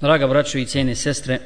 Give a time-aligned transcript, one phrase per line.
[0.00, 1.40] Draga braćo i cijene sestre,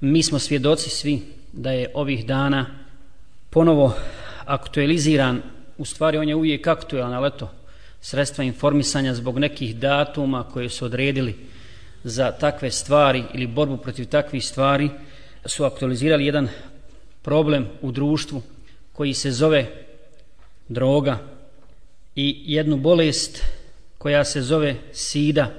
[0.00, 2.66] mi smo svjedoci svi da je ovih dana
[3.50, 3.94] ponovo
[4.44, 5.42] aktualiziran,
[5.78, 7.50] u stvari on je uvijek aktualan, ali eto,
[8.00, 11.36] sredstva informisanja zbog nekih datuma koje su odredili
[12.04, 14.90] za takve stvari ili borbu protiv takvih stvari
[15.46, 16.48] su aktualizirali jedan
[17.22, 18.42] problem u društvu
[18.92, 19.66] koji se zove
[20.68, 21.18] droga
[22.16, 23.42] i jednu bolest
[23.98, 25.52] koja se zove sida,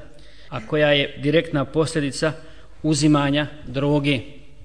[0.51, 2.31] a koja je direktna posljedica
[2.83, 4.19] uzimanja droge,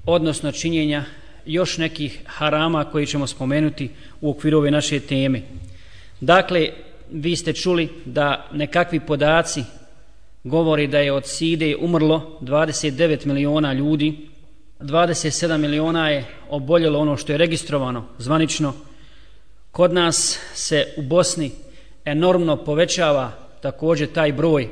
[0.07, 1.05] odnosno činjenja
[1.47, 5.43] još nekih harama koji ćemo spomenuti u okviru ove naše teme.
[6.21, 6.69] Dakle,
[7.11, 9.65] vi ste čuli da nekakvi podaci
[10.45, 14.29] govori da je od side umrlo 29 miliona ljudi,
[14.81, 18.75] 27 miliona je oboljelo ono što je registrovano zvanično.
[19.71, 21.51] Kod nas se u Bosni
[22.05, 24.69] enormno povećava također taj broj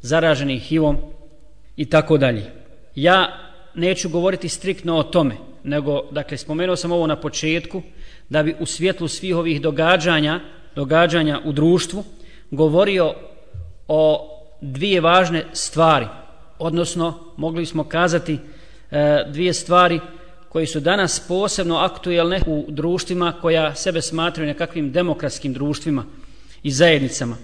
[0.00, 0.96] zaraženih HIV-om
[1.76, 2.44] i tako dalje.
[2.94, 3.38] Ja
[3.74, 7.82] neću govoriti striktno o tome, nego, dakle, spomenuo sam ovo na početku,
[8.28, 10.40] da bi u svjetlu svih ovih događanja,
[10.74, 12.04] događanja u društvu,
[12.50, 13.14] govorio
[13.88, 14.26] o
[14.60, 16.06] dvije važne stvari,
[16.58, 18.38] odnosno, mogli smo kazati
[18.90, 20.00] e, dvije stvari
[20.48, 26.04] koji su danas posebno aktuelne u društvima koja sebe smatraju nekakvim demokratskim društvima
[26.62, 27.36] i zajednicama.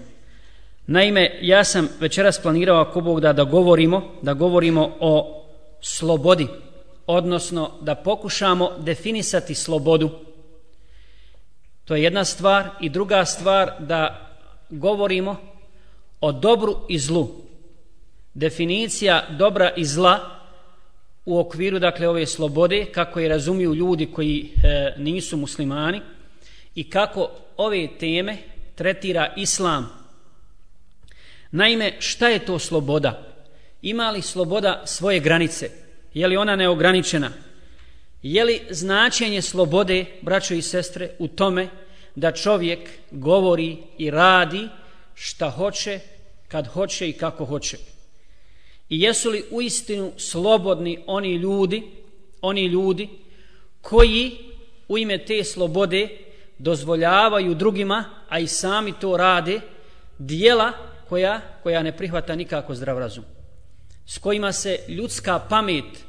[0.87, 5.43] Naime, ja sam večeras planirao ako Bog da, da govorimo, da govorimo o
[5.81, 6.47] slobodi,
[7.07, 10.09] odnosno da pokušamo definisati slobodu.
[11.85, 14.29] To je jedna stvar i druga stvar da
[14.69, 15.35] govorimo
[16.21, 17.27] o dobru i zlu.
[18.33, 20.19] Definicija dobra i zla
[21.25, 26.01] u okviru dakle ove slobode kako je razumiju ljudi koji e, nisu muslimani
[26.75, 28.37] i kako ove teme
[28.75, 30.06] tretira islam
[31.51, 33.23] Naime, šta je to sloboda?
[33.81, 35.69] Ima li sloboda svoje granice?
[36.13, 37.31] Je li ona neograničena?
[38.23, 41.69] Je li značenje slobode, braćo i sestre, u tome
[42.15, 42.79] da čovjek
[43.11, 44.67] govori i radi
[45.13, 45.99] šta hoće,
[46.47, 47.77] kad hoće i kako hoće?
[48.89, 51.83] I jesu li u istinu slobodni oni ljudi,
[52.41, 53.09] oni ljudi
[53.81, 54.31] koji
[54.87, 56.09] u ime te slobode
[56.57, 59.59] dozvoljavaju drugima, a i sami to rade,
[60.17, 60.71] dijela
[61.09, 63.23] koja, koja ne prihvata nikako zdrav razum.
[64.05, 66.07] S kojima se ljudska pamet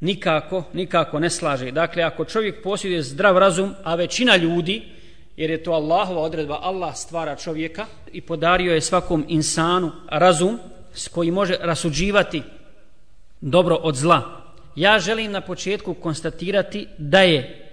[0.00, 1.70] nikako, nikako ne slaže.
[1.70, 4.82] Dakle, ako čovjek posjeduje zdrav razum, a većina ljudi,
[5.36, 10.58] jer je to Allahova odredba, Allah stvara čovjeka i podario je svakom insanu razum
[10.94, 12.42] s koji može rasuđivati
[13.40, 14.22] dobro od zla.
[14.76, 17.68] Ja želim na početku konstatirati da je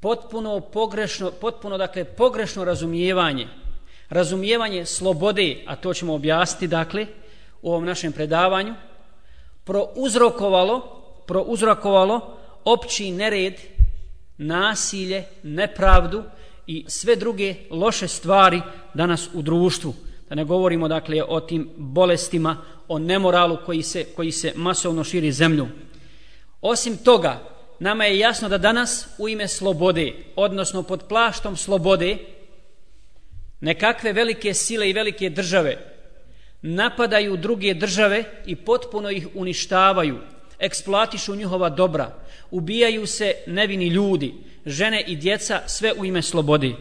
[0.00, 3.48] potpuno pogrešno, potpuno dakle pogrešno razumijevanje
[4.14, 7.06] razumijevanje slobode, a to ćemo objasniti, dakle,
[7.62, 8.74] u ovom našem predavanju,
[9.64, 10.80] prouzrokovalo,
[11.26, 13.54] prouzrokovalo opći nered,
[14.38, 16.22] nasilje, nepravdu
[16.66, 18.62] i sve druge loše stvari
[18.94, 19.94] danas u društvu.
[20.28, 22.56] Da ne govorimo, dakle, o tim bolestima,
[22.88, 25.66] o nemoralu koji se, koji se masovno širi zemlju.
[26.60, 27.40] Osim toga,
[27.78, 32.18] nama je jasno da danas u ime slobode, odnosno pod plaštom slobode,
[33.64, 35.76] nekakve velike sile i velike države
[36.62, 40.18] napadaju druge države i potpuno ih uništavaju,
[40.58, 42.12] eksploatišu njihova dobra,
[42.50, 44.34] ubijaju se nevini ljudi,
[44.66, 46.72] žene i djeca, sve u ime slobode.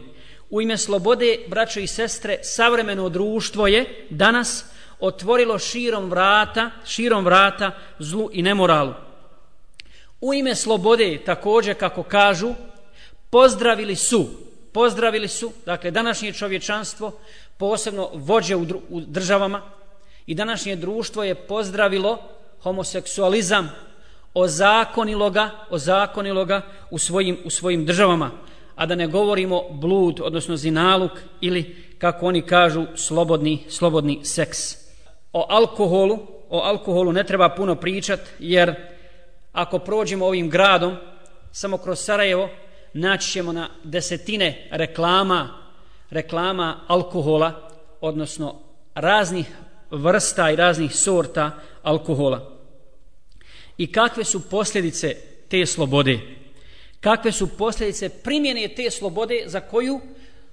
[0.49, 4.65] U ime slobode, braćo i sestre, savremeno društvo je danas
[4.99, 8.93] otvorilo širom vrata, širom vrata zlu i nemoralu.
[10.21, 12.53] U ime slobode, također kako kažu,
[13.29, 14.42] pozdravili su
[14.73, 17.11] pozdravili su, dakle, današnje čovječanstvo,
[17.57, 19.61] posebno vođe u, u državama,
[20.25, 22.17] i današnje društvo je pozdravilo
[22.63, 23.71] homoseksualizam,
[24.33, 28.31] ozakonilo ga, ozakonilo ga u svojim, u svojim državama,
[28.75, 34.75] a da ne govorimo blud, odnosno zinaluk, ili, kako oni kažu, slobodni, slobodni seks.
[35.33, 36.19] O alkoholu,
[36.49, 38.75] o alkoholu ne treba puno pričat, jer
[39.53, 40.95] ako prođemo ovim gradom,
[41.51, 42.49] samo kroz Sarajevo,
[42.93, 45.49] naći ćemo na desetine reklama,
[46.09, 47.69] reklama alkohola,
[48.01, 48.59] odnosno
[48.95, 49.47] raznih
[49.91, 51.51] vrsta i raznih sorta
[51.83, 52.51] alkohola.
[53.77, 55.15] I kakve su posljedice
[55.49, 56.19] te slobode?
[56.99, 60.01] Kakve su posljedice primjene te slobode za koju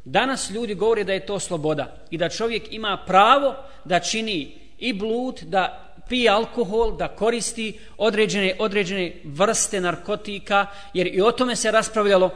[0.05, 3.55] danas ljudi govore da je to sloboda i da čovjek ima pravo
[3.85, 11.21] da čini i blud, da pije alkohol, da koristi određene, određene vrste narkotika, jer i
[11.23, 12.31] o tome se raspravljalo,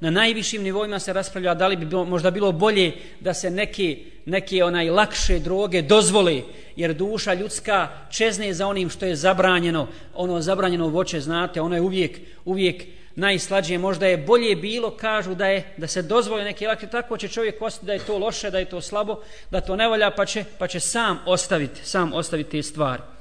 [0.00, 3.98] na najvišim nivoima se raspravlja da li bi bilo, možda bilo bolje da se neke,
[4.26, 6.42] neke onaj lakše droge dozvole,
[6.76, 11.80] jer duša ljudska čezne za onim što je zabranjeno, ono zabranjeno voće, znate, ono je
[11.80, 12.84] uvijek, uvijek
[13.14, 17.28] najslađije, možda je bolje bilo, kažu da je da se dozvoli neke lakše, tako će
[17.28, 19.20] čovjek ostati da je to loše, da je to slabo,
[19.50, 23.17] da to ne volja, pa će, pa će sam ostaviti, sam ostaviti te stvari.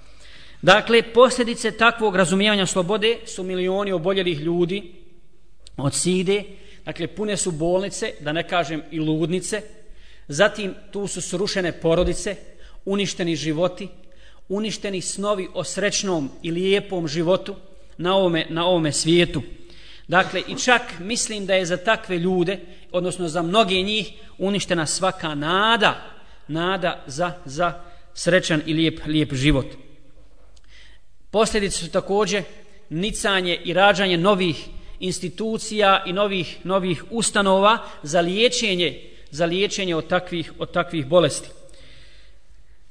[0.61, 4.93] Dakle, posljedice takvog razumijevanja slobode su milioni oboljelih ljudi
[5.77, 6.43] od side,
[6.85, 9.61] dakle, pune su bolnice, da ne kažem i ludnice,
[10.27, 12.35] zatim tu su srušene porodice,
[12.85, 13.87] uništeni životi,
[14.49, 17.55] uništeni snovi o srećnom i lijepom životu
[17.97, 19.41] na ovome, na ovome svijetu.
[20.07, 22.59] Dakle, i čak mislim da je za takve ljude,
[22.91, 26.01] odnosno za mnoge njih, uništena svaka nada,
[26.47, 27.73] nada za, za
[28.13, 29.65] srećan i lijep, lijep život.
[31.31, 32.43] Posljedice su također
[32.89, 34.67] nicanje i rađanje novih
[34.99, 41.49] institucija i novih novih ustanova za liječenje za liječenje od takvih od takvih bolesti.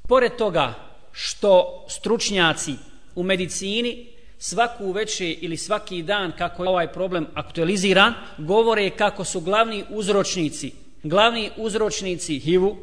[0.09, 0.75] Pored toga
[1.13, 2.75] što stručnjaci
[3.15, 4.07] u medicini
[4.39, 10.73] svaku veče ili svaki dan kako je ovaj problem aktualiziran, govore kako su glavni uzročnici,
[11.03, 12.77] glavni uzročnici HIV-u,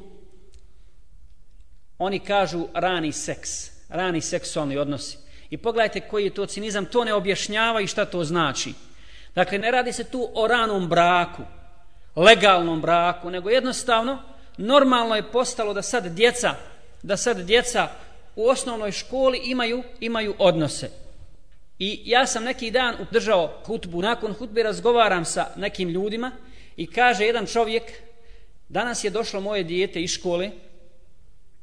[1.98, 3.50] oni kažu rani seks,
[3.90, 5.23] rani seksualni odnosi.
[5.54, 8.74] I pogledajte koji je to cinizam, to ne objašnjava i šta to znači.
[9.36, 11.44] Dakle, ne radi se tu o ranom braku,
[12.16, 14.24] legalnom braku, nego jednostavno
[14.58, 16.56] normalno je postalo da sad djeca,
[17.04, 17.88] da sad djeca
[18.36, 20.90] u osnovnoj školi imaju imaju odnose.
[21.80, 26.32] I ja sam neki dan držao hutbu, nakon hutbe razgovaram sa nekim ljudima
[26.78, 27.84] i kaže jedan čovjek,
[28.70, 30.52] danas je došlo moje dijete iz škole,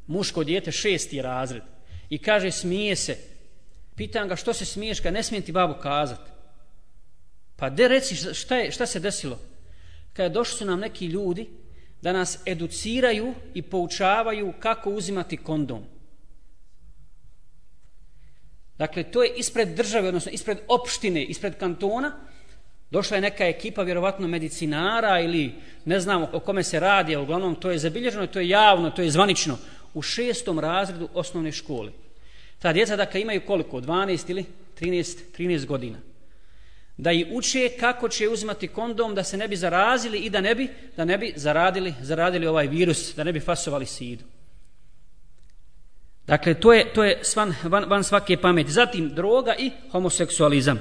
[0.06, 1.62] muško dijete, šesti razred,
[2.10, 3.29] i kaže, smije se,
[4.00, 6.20] Pitan ga što se smiješ kad ne smijem ti babu kazat.
[7.56, 9.38] Pa de reci šta, je, šta se desilo?
[10.12, 11.48] Kad je došli su nam neki ljudi
[12.02, 15.84] da nas educiraju i poučavaju kako uzimati kondom.
[18.78, 22.12] Dakle, to je ispred države, odnosno ispred opštine, ispred kantona.
[22.90, 25.54] Došla je neka ekipa, vjerovatno medicinara ili
[25.84, 29.02] ne znamo o kome se radi, a uglavnom to je zabilježeno, to je javno, to
[29.02, 29.58] je zvanično,
[29.94, 31.92] u šestom razredu osnovne škole.
[32.60, 33.80] Ta djeca dakle imaju koliko?
[33.80, 34.44] 12 ili
[34.80, 35.98] 13, 13 godina.
[36.96, 40.54] Da i uče kako će uzimati kondom da se ne bi zarazili i da ne
[40.54, 44.24] bi, da ne bi zaradili, zaradili ovaj virus, da ne bi fasovali sidu.
[46.26, 48.70] Dakle, to je, to je svan, van, van svake pameti.
[48.70, 50.78] Zatim, droga i homoseksualizam.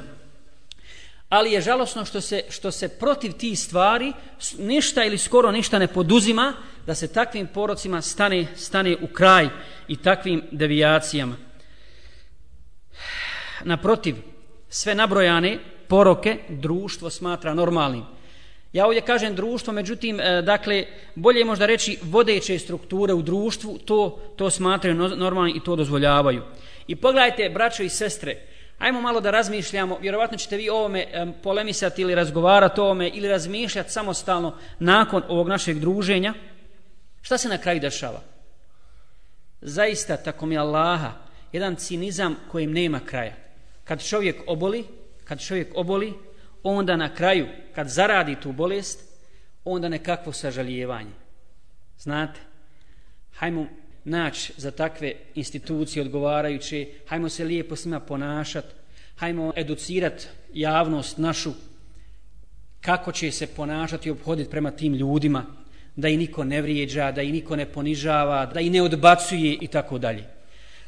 [1.29, 4.13] Ali je žalosno što se, što se protiv tih stvari
[4.57, 6.53] ništa ili skoro ništa ne poduzima
[6.85, 9.49] da se takvim porocima stane, stane u kraj
[9.87, 11.49] i takvim devijacijama
[13.63, 14.15] naprotiv,
[14.69, 18.03] sve nabrojane poroke društvo smatra normalnim.
[18.73, 20.85] Ja ovdje kažem društvo, međutim, e, dakle,
[21.15, 26.41] bolje je možda reći vodeće strukture u društvu, to, to smatraju normalnim i to dozvoljavaju.
[26.88, 28.38] I pogledajte, braćo i sestre,
[28.77, 33.27] ajmo malo da razmišljamo, vjerovatno ćete vi ovome e, polemisati ili razgovarati o ovome ili
[33.27, 36.33] razmišljati samostalno nakon ovog našeg druženja.
[37.21, 38.21] Šta se na kraju dešava?
[39.62, 41.12] Zaista, tako mi Allaha,
[41.51, 43.49] jedan cinizam kojim nema kraja
[43.89, 44.83] kad čovjek oboli,
[45.24, 46.13] kad čovjek oboli,
[46.63, 49.00] onda na kraju, kad zaradi tu bolest,
[49.65, 51.12] onda nekakvo sažalijevanje.
[52.00, 52.39] Znate,
[53.33, 53.65] hajmo
[54.03, 58.68] naći za takve institucije odgovarajuće, hajmo se lijepo s njima ponašati,
[59.15, 61.51] hajmo educirati javnost našu
[62.81, 65.46] kako će se ponašati i obhoditi prema tim ljudima,
[65.96, 69.67] da i niko ne vrijeđa, da i niko ne ponižava, da i ne odbacuje i
[69.67, 70.24] tako dalje.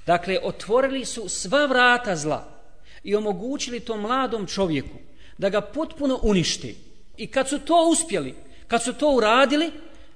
[0.05, 2.60] Dakle, otvorili su sva vrata zla,
[3.03, 4.97] i omogućili tom mladom čovjeku
[5.37, 6.75] da ga potpuno uništi.
[7.17, 8.35] I kad su to uspjeli,
[8.67, 9.71] kad su to uradili,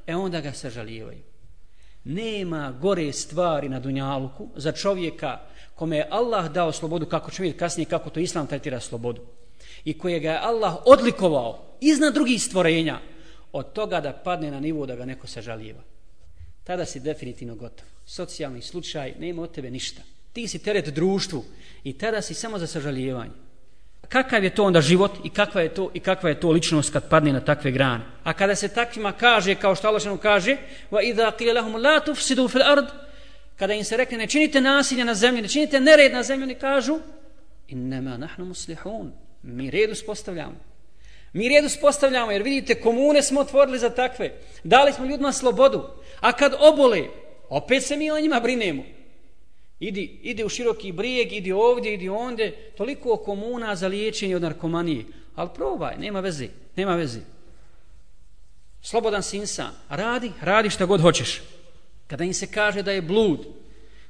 [0.08, 1.20] e onda ga sažalijevaju.
[2.04, 5.40] Nema gore stvari na Dunjaluku za čovjeka
[5.76, 9.22] kome je Allah dao slobodu, kako će vidjeti kasnije kako to Islam tretira slobodu,
[9.86, 13.00] i kojega je Allah odlikovao iznad drugih stvorenja,
[13.52, 15.82] od toga da padne na nivo da ga neko sažalijeva.
[16.64, 17.88] Tada si definitivno gotov.
[18.06, 20.02] Socijalni slučaj, nema od tebe ništa
[20.36, 21.44] ti si teret društvu
[21.84, 23.32] i tada si samo za sažalijevanje.
[24.10, 27.10] Kakav je to onda život i kakva je to i kakva je to ličnost kad
[27.10, 28.04] padne na takve grane?
[28.24, 30.58] A kada se takvima kaže, kao što Allah kaže,
[30.92, 32.86] wa idha qila lahum la tufsidu fil ard,
[33.56, 36.56] kada im se rekne ne činite nasilje na zemlji, ne činite nered na zemlji, oni
[36.56, 37.00] kažu
[37.68, 39.12] innama nahnu muslihun.
[39.44, 40.56] Mi red spostavljamo.
[41.34, 44.32] Mi red spostavljamo jer vidite komune smo otvorili za takve.
[44.64, 45.84] Dali smo ljudima slobodu.
[46.20, 47.02] A kad obole,
[47.50, 48.84] opet se mi o njima brinemo.
[49.80, 55.06] Idi, idi u široki brijeg, idi ovdje, idi onde, toliko komuna za liječenje od narkomanije.
[55.36, 57.20] Ali probaj, nema veze, nema veze.
[58.82, 61.42] slobodan si insan, radi, radi šta god hoćeš.
[62.08, 63.48] Kada im se kaže da je blud,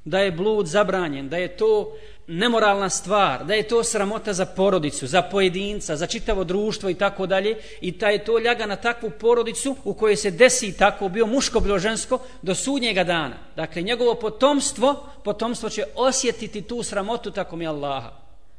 [0.05, 5.07] da je blud zabranjen, da je to nemoralna stvar, da je to sramota za porodicu,
[5.07, 9.09] za pojedinca, za čitavo društvo i tako dalje, i da je to ljaga na takvu
[9.09, 13.37] porodicu u kojoj se desi tako, bio muško, bilo žensko, do sudnjega dana.
[13.55, 18.11] Dakle, njegovo potomstvo, potomstvo će osjetiti tu sramotu tako mi Allaha.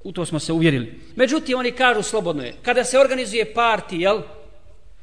[0.04, 1.00] U to smo se uvjerili.
[1.16, 4.20] Međutim, oni kažu slobodno je, kada se organizuje parti, jel,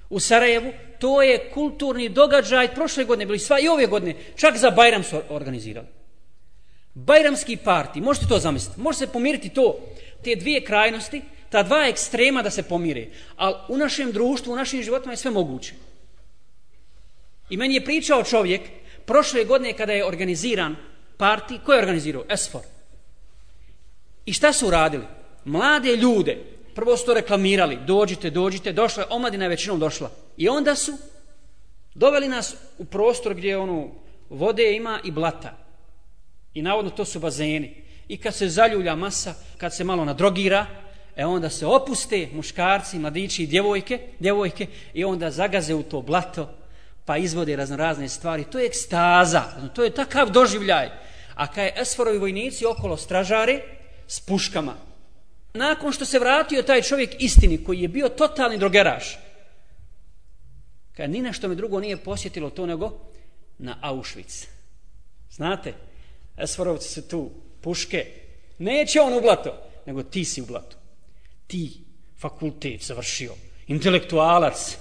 [0.09, 4.69] u Sarajevu, to je kulturni događaj, prošle godine bili sva i ove godine, čak za
[4.69, 5.87] Bajram su organizirali.
[6.93, 9.79] Bajramski parti, možete to zamisliti, može se pomiriti to,
[10.23, 14.83] te dvije krajnosti, ta dva ekstrema da se pomire, ali u našem društvu, u našim
[14.83, 15.73] životima je sve moguće.
[17.49, 18.61] I meni je pričao čovjek,
[19.05, 20.75] prošle godine kada je organiziran
[21.17, 22.23] parti, ko je organizirao?
[22.29, 22.61] Esfor.
[24.25, 25.03] I šta su uradili?
[25.45, 26.37] Mlade ljude,
[26.75, 30.11] prvo su to reklamirali, dođite, dođite, došla, je, omladina je većinom došla.
[30.37, 30.97] I onda su
[31.93, 33.87] doveli nas u prostor gdje ono,
[34.29, 35.62] vode ima i blata.
[36.53, 37.83] I navodno to su bazeni.
[38.07, 40.65] I kad se zaljulja masa, kad se malo nadrogira,
[41.15, 46.49] e onda se opuste muškarci, mladići i djevojke, djevojke i onda zagaze u to blato,
[47.05, 48.43] pa izvode razno razne stvari.
[48.43, 49.43] To je ekstaza,
[49.75, 50.89] to je takav doživljaj.
[51.35, 53.61] A kad je Esforovi vojnici okolo stražare
[54.07, 54.75] s puškama,
[55.53, 59.19] nakon što se vratio taj čovjek istini koji je bio totalni drogeraš,
[60.93, 62.99] kad ni na što mi drugo nije posjetilo to nego
[63.57, 64.45] na Auschwitz.
[65.31, 65.73] Znate,
[66.37, 68.05] Esforovci su tu, puške.
[68.57, 70.77] Neće on u blato, nego ti si u blato.
[71.47, 71.71] Ti,
[72.19, 73.33] fakultet završio,
[73.67, 74.77] intelektualac,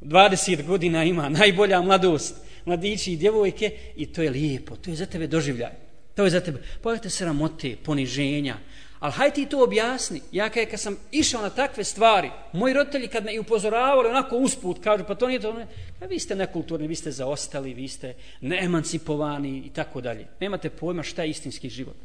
[0.00, 5.06] 20 godina ima, najbolja mladost, mladići i djevojke, i to je lijepo, to je za
[5.06, 5.72] tebe doživljaj.
[6.14, 6.62] To je za tebe.
[6.82, 8.56] Pogledajte sramote, poniženja,
[9.02, 10.20] Ali hajde ti to objasni.
[10.32, 14.36] Ja kaj, kad sam išao na takve stvari, moji roditelji kad me i upozoravali onako
[14.36, 15.66] usput, kažu, pa to nije to, ne,
[16.00, 20.26] ja, vi ste nekulturni, vi ste zaostali, vi ste neemancipovani i tako dalje.
[20.40, 21.96] Nemate pojma šta je istinski život.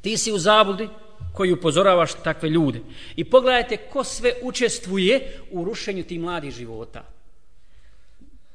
[0.00, 0.88] Ti si u zabludi
[1.34, 2.80] koji upozoravaš takve ljude.
[3.16, 7.04] I pogledajte ko sve učestvuje u rušenju tih mladih života.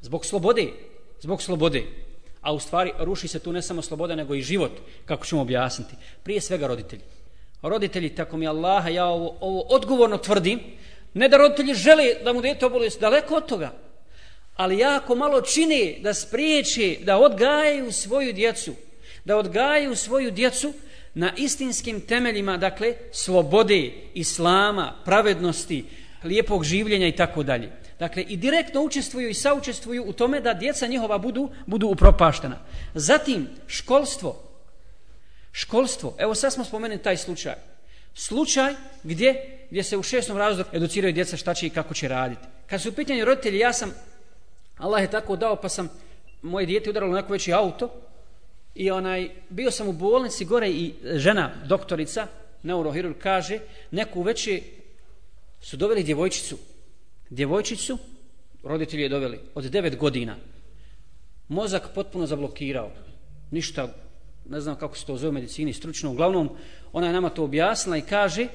[0.01, 0.67] Zbog slobode.
[1.19, 1.83] Zbog slobode.
[2.41, 4.71] A u stvari ruši se tu ne samo sloboda, nego i život,
[5.05, 5.95] kako ćemo objasniti.
[6.23, 7.20] Prije svega roditelji
[7.61, 10.59] roditelji, tako mi Allaha, ja ovo, ovo odgovorno tvrdim,
[11.13, 13.71] ne da roditelji žele da mu dete oboluje, daleko od toga,
[14.55, 18.73] ali jako malo čine da spriječe, da odgajaju svoju djecu,
[19.25, 20.73] da odgajaju svoju djecu
[21.13, 25.85] na istinskim temeljima, dakle, slobode, islama, pravednosti,
[26.23, 27.71] lijepog življenja i tako dalje.
[27.99, 32.57] Dakle, i direktno učestvuju i saučestvuju u tome da djeca njihova budu, budu upropaštena.
[32.93, 34.50] Zatim, školstvo,
[35.51, 37.55] Školstvo, evo sad smo spomenuli taj slučaj.
[38.13, 42.41] Slučaj gdje, gdje se u šestom razredu educiraju djeca šta će i kako će raditi.
[42.67, 43.93] Kad su u pitanju roditelji, ja sam,
[44.77, 45.89] Allah je tako dao, pa sam
[46.41, 47.89] moje dijete udaralo neko veći auto
[48.75, 52.27] i onaj, bio sam u bolnici gore i žena, doktorica,
[52.63, 53.59] neurohirurg, kaže,
[53.91, 54.63] neku veći
[55.61, 56.57] su doveli djevojčicu.
[57.29, 57.97] Djevojčicu,
[58.63, 60.35] roditelji je doveli, od 9 godina.
[61.47, 62.91] Mozak potpuno zablokirao.
[63.51, 63.93] Ništa
[64.49, 66.49] ne znam kako se to zove u medicini stručno, uglavnom
[66.93, 68.47] ona je nama to objasnila i kaže,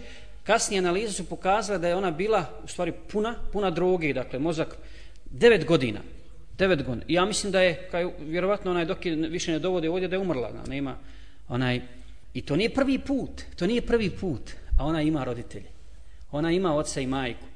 [0.45, 4.76] kasnije analize su pokazale da je ona bila u stvari puna, puna droge, dakle mozak
[5.35, 6.00] 9 godina.
[6.59, 7.05] 9 godina.
[7.09, 10.16] I ja mislim da je, kaj, vjerovatno onaj dok je više ne dovode ovdje, da
[10.16, 10.52] je umrla.
[10.52, 10.97] Da, nema,
[11.49, 11.81] onaj,
[12.37, 15.71] I to nije prvi put, to nije prvi put, a ona ima roditelje.
[16.33, 17.47] Ona ima oca i majku.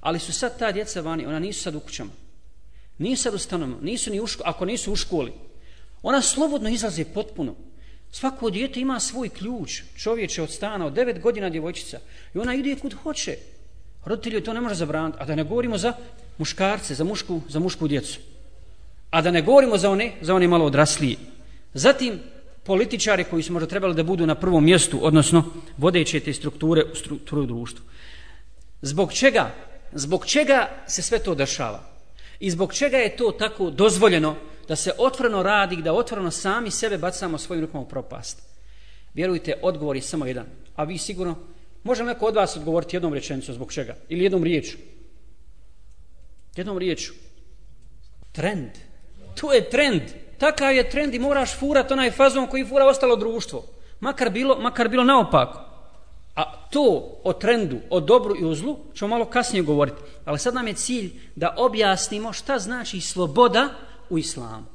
[0.00, 2.10] Ali su sad ta djeca vani, ona nisu sad u kućama.
[2.98, 5.32] Nisu sad u stanovima, nisu ni u školi, ako nisu u školi.
[6.02, 7.54] Ona slobodno izlaze potpuno.
[8.12, 11.98] Svako dijete ima svoj ključ, čovječe od stana, od devet godina djevojčica.
[12.34, 13.36] I ona ide kud hoće.
[14.04, 15.18] Roditelji to ne može zabraniti.
[15.20, 15.92] A da ne govorimo za
[16.38, 18.18] muškarce, za mušku, za mušku djecu.
[19.10, 21.16] A da ne govorimo za one, za one malo odraslije.
[21.74, 22.20] Zatim,
[22.64, 25.44] političari koji su možda trebali da budu na prvom mjestu, odnosno
[25.76, 27.84] vodeće te strukture u strukturu društvu.
[28.82, 29.54] Zbog čega?
[29.92, 31.82] Zbog čega se sve to dešava?
[32.40, 34.36] I zbog čega je to tako dozvoljeno
[34.68, 38.42] da se otvoreno radi, da otvoreno sami sebe bacamo svojim rukama u propast.
[39.14, 40.46] Vjerujte, odgovor je samo jedan.
[40.76, 41.36] A vi sigurno,
[41.82, 43.96] može neko od vas odgovoriti jednom rečenicom zbog čega?
[44.08, 44.78] Ili jednom riječu?
[46.56, 47.12] Jednom riječu.
[48.32, 48.70] Trend.
[49.40, 50.02] To je trend.
[50.38, 53.64] Takav je trend i moraš furat onaj fazon koji fura ostalo društvo.
[54.00, 55.70] Makar bilo, makar bilo naopako.
[56.36, 60.02] A to o trendu, o dobru i o zlu ćemo malo kasnije govoriti.
[60.24, 63.68] Ali sad nam je cilj da objasnimo šta znači sloboda
[64.09, 64.65] u islamu.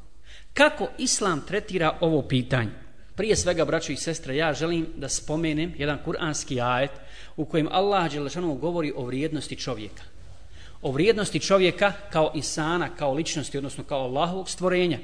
[0.55, 2.71] Kako islam tretira ovo pitanje?
[3.15, 6.91] Prije svega, braćo i sestre, ja želim da spomenem jedan kuranski ajet
[7.37, 10.03] u kojem Allah Đelešanovu govori o vrijednosti čovjeka.
[10.83, 14.99] o vrijednosti čovjeka kao insana, kao ličnosti, odnosno kao Allahovog stvorenja.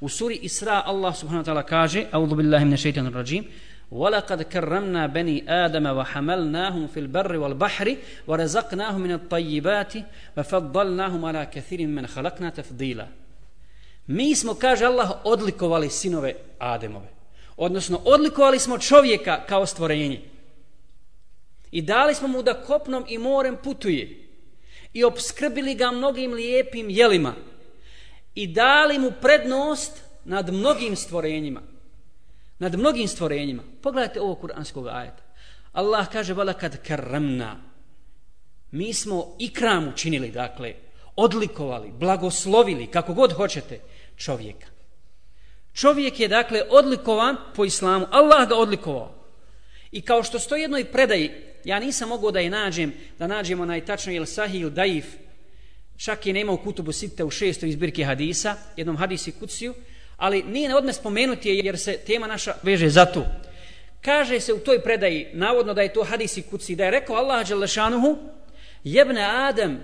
[0.00, 3.44] U suri Isra Allah subhanahu wa ta'ala kaže, A'udhu billahi min shaitanir rajim,
[3.92, 9.94] وَلَقَدْ كَرَّمْنَا بَنِي آدَمَ وَحَمَلْنَاهُمْ فِي الْبَرِّ وَالْبَحْرِ وَرَزَقْنَاهُمْ مِنَ الطَّيِّبَاتِ
[10.36, 13.06] وَفَضَّلْنَاهُمْ عَلَى كَثِيرٍ مِنْ خَلَقْنَا تَفْضِيلًا
[14.07, 17.07] Mi smo, kaže Allah, odlikovali sinove Ademove.
[17.57, 20.21] Odnosno, odlikovali smo čovjeka kao stvorenje.
[21.71, 24.27] I dali smo mu da kopnom i morem putuje.
[24.93, 27.33] I obskrbili ga mnogim lijepim jelima.
[28.35, 31.61] I dali mu prednost nad mnogim stvorenjima.
[32.59, 33.63] Nad mnogim stvorenjima.
[33.81, 35.23] Pogledajte ovo kuranskog ajeta.
[35.71, 37.55] Allah kaže, vala kad karamna.
[38.71, 40.73] Mi smo ikram učinili, dakle,
[41.15, 43.79] odlikovali, blagoslovili, kako god hoćete,
[44.17, 44.67] čovjeka.
[45.73, 48.07] Čovjek je, dakle, odlikovan po islamu.
[48.11, 49.15] Allah ga odlikovao.
[49.91, 51.31] I kao što stoji jednoj predaji,
[51.63, 55.05] ja nisam mogao da je nađem, da nađemo najtačno ili sahih ili daif,
[55.97, 59.73] čak je nema u kutubu sitte u šestoj izbirki hadisa, jednom hadisi kuciju,
[60.17, 63.25] ali nije odme spomenuti jer se tema naša veže za to.
[64.01, 67.47] Kaže se u toj predaji, navodno da je to hadisi kuci, da je rekao Allah
[67.47, 68.17] Đelešanuhu,
[68.83, 69.83] jebne Adem,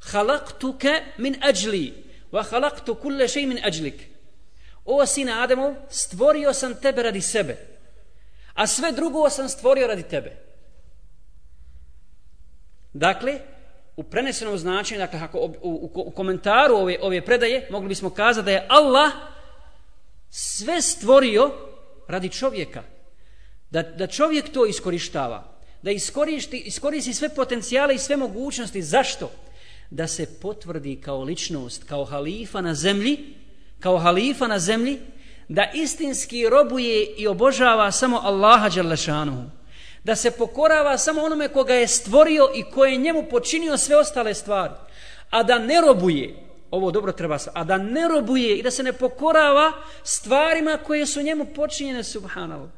[0.00, 1.92] halaktuke min ajli,
[2.32, 4.08] wa halaktu kulle shay min ajlik.
[4.84, 7.56] O sine Ademov, stvorio sam tebe radi sebe,
[8.54, 10.36] a sve drugo sam stvorio radi tebe.
[12.92, 13.38] Dakle,
[13.96, 18.44] u prenesenom značenju, dakle, ako u, u, u komentaru ove, ove predaje, mogli bismo kazati
[18.44, 19.12] da je Allah
[20.30, 21.50] sve stvorio
[22.08, 22.82] radi čovjeka.
[23.70, 25.52] Da, da čovjek to iskorištava.
[25.82, 28.82] Da iskoristi, iskoristi sve potencijale i sve mogućnosti.
[28.82, 29.30] Zašto?
[29.92, 33.34] Da se potvrdi kao ličnost, kao halifa na zemlji,
[33.80, 34.98] kao halifa na zemlji,
[35.48, 39.42] da istinski robuje i obožava samo Allaha Đerlešanuhu,
[40.04, 44.34] Da se pokorava samo onome koga je stvorio i koje je njemu počinio sve ostale
[44.34, 44.74] stvari.
[45.30, 46.34] A da ne robuje,
[46.70, 49.72] ovo dobro treba a da ne robuje i da se ne pokorava
[50.04, 52.70] stvarima koje su njemu počinjene, subhanallah.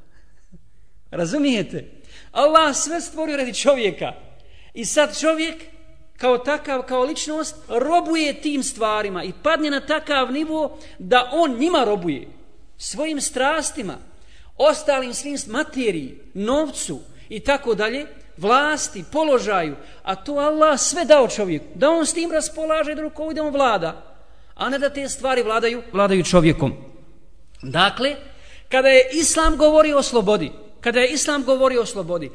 [1.11, 1.91] Razumijete?
[2.33, 4.13] Allah sve stvorio radi čovjeka.
[4.75, 5.74] I sad čovjek,
[6.19, 11.85] kao takav, kao ličnost, robuje tim stvarima i padne na takav nivo da on njima
[11.85, 12.29] robuje.
[12.79, 13.99] Svojim strastima,
[14.57, 21.65] ostalim svim materiji, novcu i tako dalje, vlasti, položaju, a to Allah sve dao čovjeku,
[21.75, 24.17] da on s tim raspolaže da rukovode on vlada,
[24.55, 26.73] a ne da te stvari vladaju, vladaju čovjekom.
[27.63, 28.17] Dakle,
[28.69, 32.31] kada je Islam govori o slobodi, kada je Islam govori o slobodi,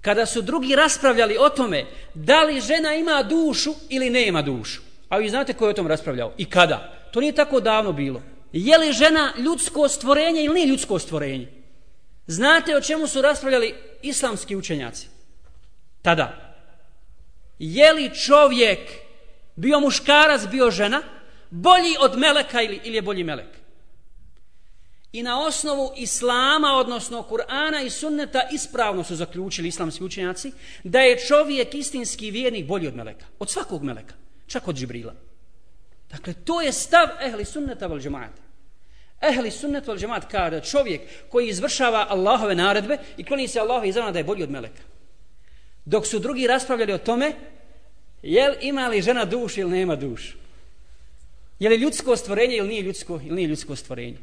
[0.00, 4.80] kada su drugi raspravljali o tome da li žena ima dušu ili ne ima dušu,
[5.08, 8.22] a vi znate ko je o tom raspravljao i kada, to nije tako davno bilo.
[8.52, 11.48] Je li žena ljudsko stvorenje ili nije ljudsko stvorenje?
[12.26, 15.08] Znate o čemu su raspravljali islamski učenjaci?
[16.02, 16.54] Tada.
[17.58, 18.78] Je li čovjek
[19.56, 21.02] bio muškarac, bio žena,
[21.50, 23.59] bolji od meleka ili, ili je bolji melek?
[25.12, 30.52] I na osnovu islama, odnosno Kur'ana i sunneta, ispravno su zaključili islamski učenjaci
[30.84, 33.26] da je čovjek istinski vjernik bolji od meleka.
[33.38, 34.14] Od svakog meleka.
[34.46, 35.14] Čak od Džibrila.
[36.10, 38.42] Dakle, to je stav ehli sunneta val džemata.
[39.20, 43.88] Ehli sunnet val džemat kaže da čovjek koji izvršava Allahove naredbe i kloni se Allahove
[43.88, 44.82] izravna da je bolji od meleka.
[45.84, 47.32] Dok su drugi raspravljali o tome,
[48.22, 50.36] jel ima li žena duš ili nema duš?
[51.58, 54.18] Je li ljudsko stvorenje ili nije ljudsko, ili nije ljudsko stvorenje?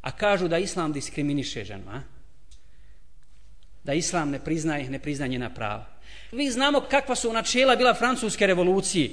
[0.00, 2.00] A kažu da Islam diskriminiše ženu, a?
[3.84, 5.86] Da Islam ne priznaje, ne priznaje njena prava.
[6.32, 9.10] Vi znamo kakva su načela bila francuske revolucije.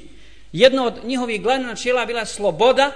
[0.51, 2.91] Jedno od njihovih glavnih načela bila sloboda,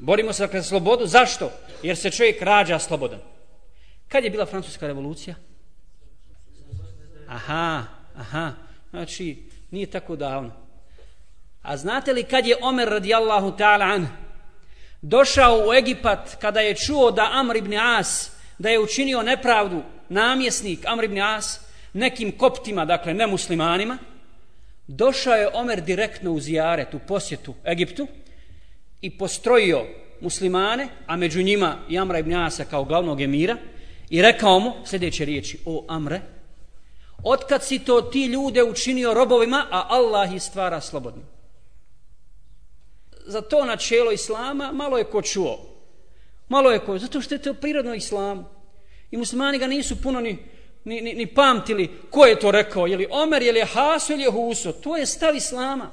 [0.00, 1.06] Borimo se dakle za slobodu.
[1.06, 1.50] Zašto?
[1.82, 3.18] Jer se čovjek rađa slobodan.
[4.08, 5.34] Kad je bila francuska revolucija?
[7.28, 7.84] Aha,
[8.16, 8.52] aha.
[8.90, 10.52] Znači, nije tako davno.
[11.62, 14.08] A znate li kad je Omer radijallahu ta'ala an
[15.02, 20.86] došao u Egipat kada je čuo da Amr ibn As da je učinio nepravdu namjesnik
[20.86, 21.60] Amr ibn As
[21.92, 23.98] nekim koptima, dakle nemuslimanima,
[24.86, 28.06] došao je Omer direktno u zijaret, u posjetu Egiptu
[29.00, 29.86] i postrojio
[30.20, 33.56] muslimane, a među njima i Amra ibn Asa kao glavnog emira,
[34.10, 36.20] i rekao mu sljedeće riječi, o Amre,
[37.24, 41.24] otkad si to ti ljude učinio robovima, a Allah ih stvara slobodnim.
[43.26, 45.58] Za to načelo Islama malo je ko čuo.
[46.48, 48.48] Malo je ko, zato što je to prirodno Islam.
[49.10, 50.38] I muslimani ga nisu puno ni,
[50.84, 54.22] ni, ni, ni pamtili ko je to rekao, je li Omer, je li Haso ili
[54.22, 54.72] je Huso.
[54.72, 55.90] To je stav Islama.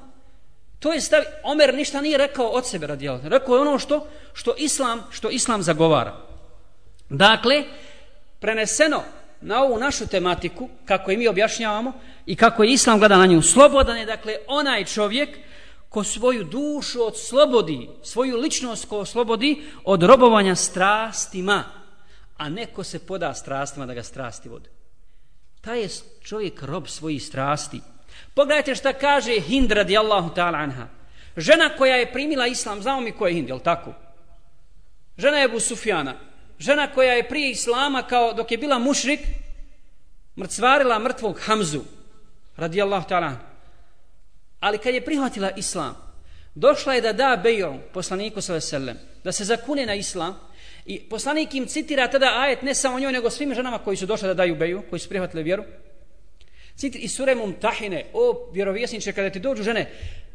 [0.79, 3.25] To je stav, Omer ništa nije rekao od sebe radi Allah.
[3.25, 6.15] Rekao je ono što, što islam, što islam zagovara.
[7.09, 7.63] Dakle,
[8.39, 9.03] preneseno
[9.41, 11.93] na ovu našu tematiku, kako je mi objašnjavamo
[12.25, 15.29] i kako je Islam gleda na nju, slobodan je, dakle, onaj čovjek
[15.97, 21.63] ko svoju dušu odslobodi, svoju ličnost ko oslobodi od robovanja strastima,
[22.37, 24.69] a neko se poda strastima da ga strasti vode.
[25.61, 25.89] Taj je
[26.21, 27.81] čovjek rob svojih strasti.
[28.33, 30.87] Pogledajte šta kaže Hind radijallahu ta'ala anha.
[31.37, 33.93] Žena koja je primila islam, znamo mi ko je Hind, je tako?
[35.17, 36.13] Žena je Ebu Sufjana.
[36.59, 39.19] Žena koja je prije islama, kao dok je bila mušrik,
[40.37, 41.81] mrcvarila mrtvog Hamzu,
[42.57, 43.56] radijallahu ta'ala.
[44.59, 45.95] Ali kad je prihvatila islam,
[46.55, 50.39] došla je da da bejo poslaniku sallallahu da se zakune na islam,
[50.87, 54.27] i poslanik im citira tada ajet ne samo njoj, nego svim ženama koji su došle
[54.27, 55.63] da daju beju, koji su prihvatili vjeru.
[56.75, 59.91] Citira i sure Mumtahine, o vjerovjesniče, kada ti dođu žene,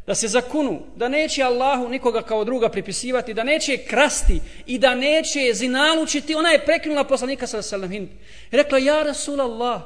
[0.06, 4.94] da se zakunu, da neće Allahu nikoga kao druga pripisivati, da neće krasti i da
[4.94, 8.08] neće zinalučiti, ona je prekinula poslanika sa sallam hind.
[8.50, 9.82] I rekla, ja Rasulallah,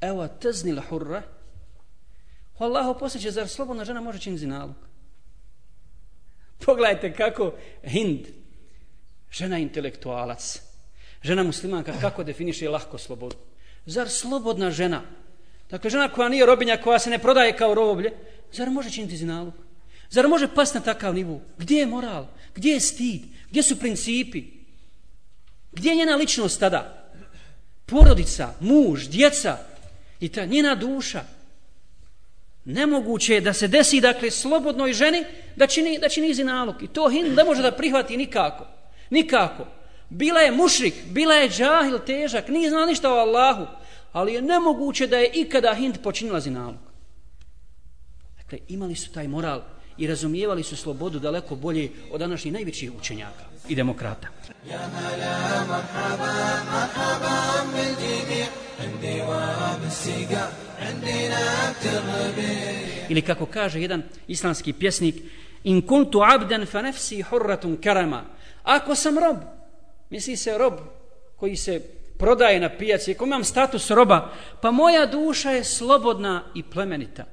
[0.00, 1.22] evo teznil hurra,
[2.58, 4.74] Allaho posjeće, zar slobodna žena može činiti zinalog?
[6.66, 7.52] Pogledajte kako
[7.84, 8.26] hind,
[9.30, 10.62] žena intelektualac,
[11.22, 13.36] žena muslimanka, kako definiše lahko slobodu.
[13.86, 15.02] Zar slobodna žena,
[15.70, 18.12] dakle žena koja nije robinja, koja se ne prodaje kao roblje,
[18.54, 19.54] Zar može činiti zinalog?
[20.10, 21.40] Zar može pas na takav nivu?
[21.58, 22.26] Gdje je moral?
[22.54, 23.22] Gdje je stid?
[23.50, 24.44] Gdje su principi?
[25.72, 27.10] Gdje je njena ličnost tada?
[27.86, 29.58] Porodica, muž, djeca
[30.20, 31.24] i ta njena duša.
[32.64, 35.24] Nemoguće je da se desi, dakle, slobodnoj ženi
[35.56, 36.82] da čini, da čini zinalog.
[36.82, 38.66] I to hin ne može da prihvati nikako.
[39.10, 39.66] Nikako.
[40.08, 43.66] Bila je mušrik, bila je džahil težak, nije znala ništa o Allahu,
[44.12, 46.76] ali je nemoguće da je ikada Hind počinila zinalog.
[48.36, 49.62] Dakle, imali su taj moral
[49.98, 54.28] i razumijevali su slobodu daleko bolje od današnjih najvećih učenjaka i demokrata.
[63.08, 65.14] Ili kako kaže jedan islamski pjesnik,
[65.64, 68.24] in kuntu abdan fa nafsi hurratun karama.
[68.62, 69.36] Ako sam rob,
[70.10, 70.74] misli se rob
[71.36, 71.80] koji se
[72.18, 77.24] prodaje na pijaci, ako imam status roba, pa moja duša je slobodna i plemenita.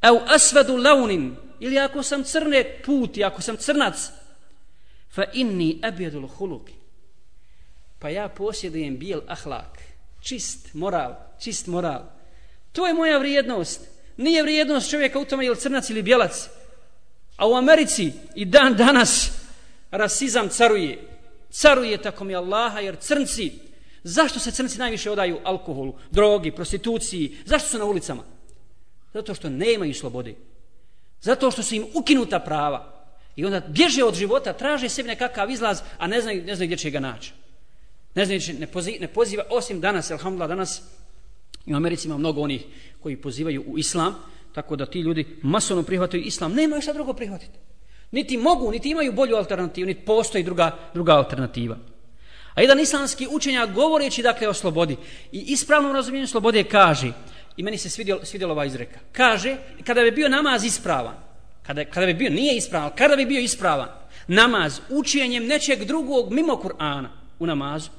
[0.00, 4.10] Au asvadu launin, ili ako sam crne puti, ako sam crnac,
[5.10, 6.74] fa inni abjadul huluki.
[7.98, 9.79] Pa ja posjedujem bijel ahlak,
[10.20, 12.02] čist moral, čist moral.
[12.72, 13.80] To je moja vrijednost.
[14.16, 16.48] Nije vrijednost čovjeka u tome je crnac ili bjelac.
[17.36, 19.30] A u Americi i dan danas
[19.90, 20.98] rasizam caruje.
[21.50, 23.52] Caruje tako mi Allaha jer crnci,
[24.02, 28.22] zašto se crnci najviše odaju alkoholu, drogi, prostituciji, zašto su na ulicama?
[29.14, 30.34] Zato što nemaju slobode.
[31.20, 33.04] Zato što su im ukinuta prava.
[33.36, 36.76] I onda bježe od života, traže sebi nekakav izlaz, a ne znaju, ne znaju gdje
[36.76, 37.32] će ga naći.
[38.14, 40.82] Ne znači, ne, poziva, ne poziva, osim danas, alhamdulillah, danas
[41.66, 42.64] i u Americi ima mnogo onih
[43.00, 44.14] koji pozivaju u islam,
[44.54, 47.58] tako da ti ljudi masovno prihvataju islam, nema šta drugo prihvatiti.
[48.10, 51.78] Niti mogu, niti imaju bolju alternativu, niti postoji druga, druga alternativa.
[52.54, 54.96] A jedan islamski učenjak govoreći dakle o slobodi
[55.32, 57.12] i ispravnom razumijenju slobode kaže
[57.56, 58.98] i meni se svidjela svidjelo ova izreka.
[59.12, 61.14] Kaže, kada bi bio namaz ispravan,
[61.62, 63.88] kada, kada bi bio, nije ispravan, kada bi bio ispravan,
[64.26, 67.90] namaz učenjem nečeg drugog mimo Kur'ana u namazu,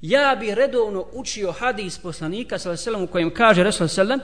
[0.00, 4.20] ja bi redovno učio hadis poslanika sallallahu u kojem kaže Rasul sallam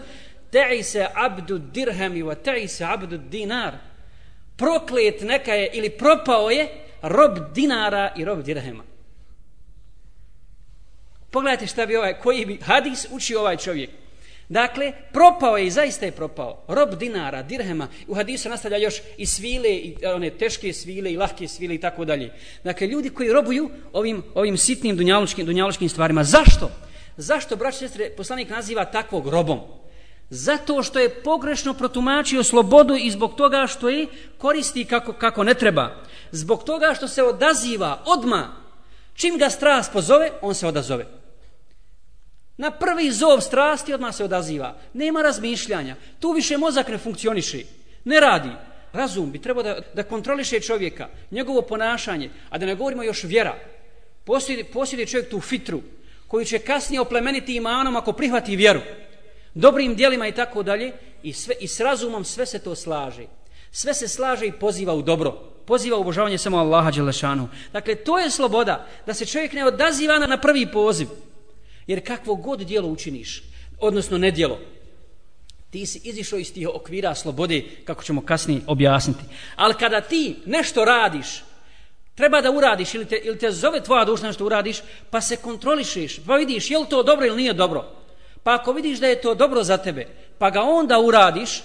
[0.54, 3.74] alejhi se abdu dirhami wa ta'i se abdu dinar.
[4.56, 6.68] Proklet neka je ili propao je
[7.02, 8.84] rob dinara i rob dirhema.
[11.30, 13.90] Pogledajte šta bi ovaj koji bi hadis učio ovaj čovjek.
[14.48, 16.64] Dakle, propao je i zaista je propao.
[16.68, 21.16] Rob dinara, dirhema, u hadisu nastavlja još i svile, i e, one teške svile i
[21.16, 22.33] lahke svile i tako dalje.
[22.64, 26.24] Dakle, ljudi koji robuju ovim, ovim sitnim dunjalučkim, dunjalučkim stvarima.
[26.24, 26.70] Zašto?
[27.16, 29.61] Zašto, braći sestre, poslanik naziva takvog robom?
[30.30, 34.07] Zato što je pogrešno protumačio slobodu i zbog toga što je
[34.38, 36.04] koristi kako, kako ne treba.
[36.30, 38.57] Zbog toga što se odaziva odma
[39.14, 41.23] čim ga strast pozove, on se odazove.
[42.56, 44.76] Na prvi zov strasti odmah se odaziva.
[44.92, 45.96] Nema razmišljanja.
[46.20, 47.62] Tu više mozak ne funkcioniše.
[48.04, 48.50] Ne radi.
[48.92, 53.54] Razum bi trebao da, da kontroliše čovjeka, njegovo ponašanje, a da ne govorimo još vjera.
[54.24, 55.80] Posjedi, posjedi čovjek tu fitru,
[56.28, 58.80] koju će kasnije oplemeniti imanom ako prihvati vjeru.
[59.54, 60.92] Dobrim dijelima i tako dalje.
[61.22, 63.26] I, sve, I s razumom sve se to slaže.
[63.70, 65.32] Sve se slaže i poziva u dobro.
[65.66, 67.48] Poziva u obožavanje samo Allaha Đelešanu.
[67.72, 68.86] Dakle, to je sloboda.
[69.06, 71.08] Da se čovjek ne odaziva na prvi poziv.
[71.86, 73.42] Jer kakvo god dijelo učiniš,
[73.80, 74.58] odnosno nedjelo,
[75.70, 79.24] ti si izišao iz tih okvira slobode, kako ćemo kasnije objasniti.
[79.56, 81.26] Ali kada ti nešto radiš,
[82.14, 84.78] Treba da uradiš ili te, ili te zove tvoja duša što uradiš,
[85.10, 87.84] pa se kontrolišeš, pa vidiš je li to dobro ili nije dobro.
[88.42, 90.06] Pa ako vidiš da je to dobro za tebe,
[90.38, 91.62] pa ga onda uradiš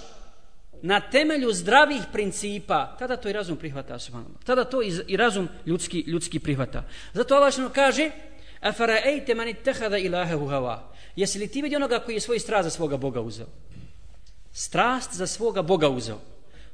[0.82, 3.98] na temelju zdravih principa, tada to i razum prihvata.
[4.44, 6.82] Tada to i razum ljudski, ljudski prihvata.
[7.12, 8.10] Zato Allah kaže,
[8.60, 10.92] Afara'ejte man ittehada ilahehu hava.
[11.16, 13.46] Jesi li ti vidi onoga koji je svoj strast za svoga Boga uzeo?
[14.52, 16.18] Strast za svoga Boga uzeo.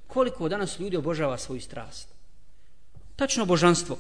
[0.06, 2.08] Koliko danas ljudi obožava svoju strast?
[3.16, 3.98] Tačno božanstvo.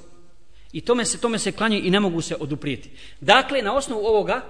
[0.72, 2.90] I tome se, tome se klanju i ne mogu se oduprijeti.
[3.20, 4.44] Dakle, na osnovu ovoga,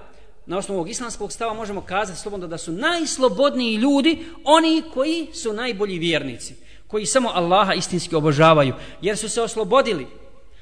[0.45, 5.53] na osnovu ovog islamskog stava možemo kazati slobodno da su najslobodniji ljudi oni koji su
[5.53, 6.55] najbolji vjernici.
[6.87, 8.73] Koji samo Allaha istinski obožavaju.
[9.01, 10.07] Jer su se oslobodili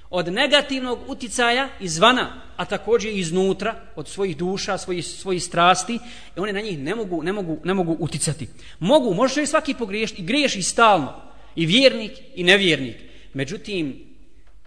[0.09, 5.99] od negativnog uticaja izvana, a također i iznutra, od svojih duša, svojih, svojih strasti,
[6.37, 8.47] i one na njih ne mogu, ne mogu, ne mogu uticati.
[8.79, 11.21] Mogu, može i svaki pogriješiti, i griješi stalno,
[11.55, 12.95] i vjernik, i nevjernik.
[13.33, 14.05] Međutim,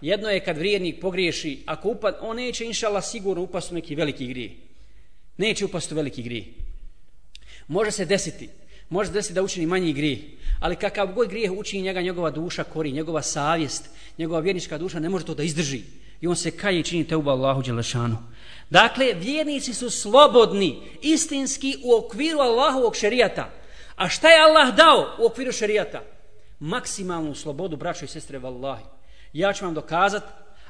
[0.01, 4.27] jedno je kad vjernik pogriješi, ako upad, on neće, inšala, sigurno upast u neki veliki
[4.27, 4.51] grije.
[5.37, 6.45] Neće upast u veliki grije.
[7.67, 8.49] Može se desiti,
[8.89, 10.19] može se desiti da učini manji grijeh,
[10.59, 15.09] ali kakav god grijeh učini njega, njegova duša kori, njegova savjest, njegova vjernička duša ne
[15.09, 15.81] može to da izdrži.
[16.21, 18.17] I on se kaje i čini te uba Allahu Đelešanu.
[18.69, 23.49] Dakle, vjernici su slobodni, istinski u okviru Allahovog šerijata.
[23.95, 26.01] A šta je Allah dao u okviru šerijata?
[26.59, 28.83] Maksimalnu slobodu, braćo i sestre, vallahi.
[29.33, 30.27] Ja ću vam dokazati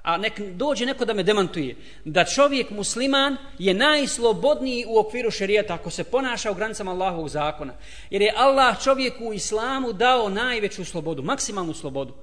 [0.10, 5.74] a nek dođe neko da me demantuje, da čovjek musliman je najslobodniji u okviru šerijata
[5.74, 7.74] ako se ponaša u granicama Allahovog zakona.
[8.10, 12.13] Jer je Allah čovjeku u islamu dao najveću slobodu, maksimalnu slobodu.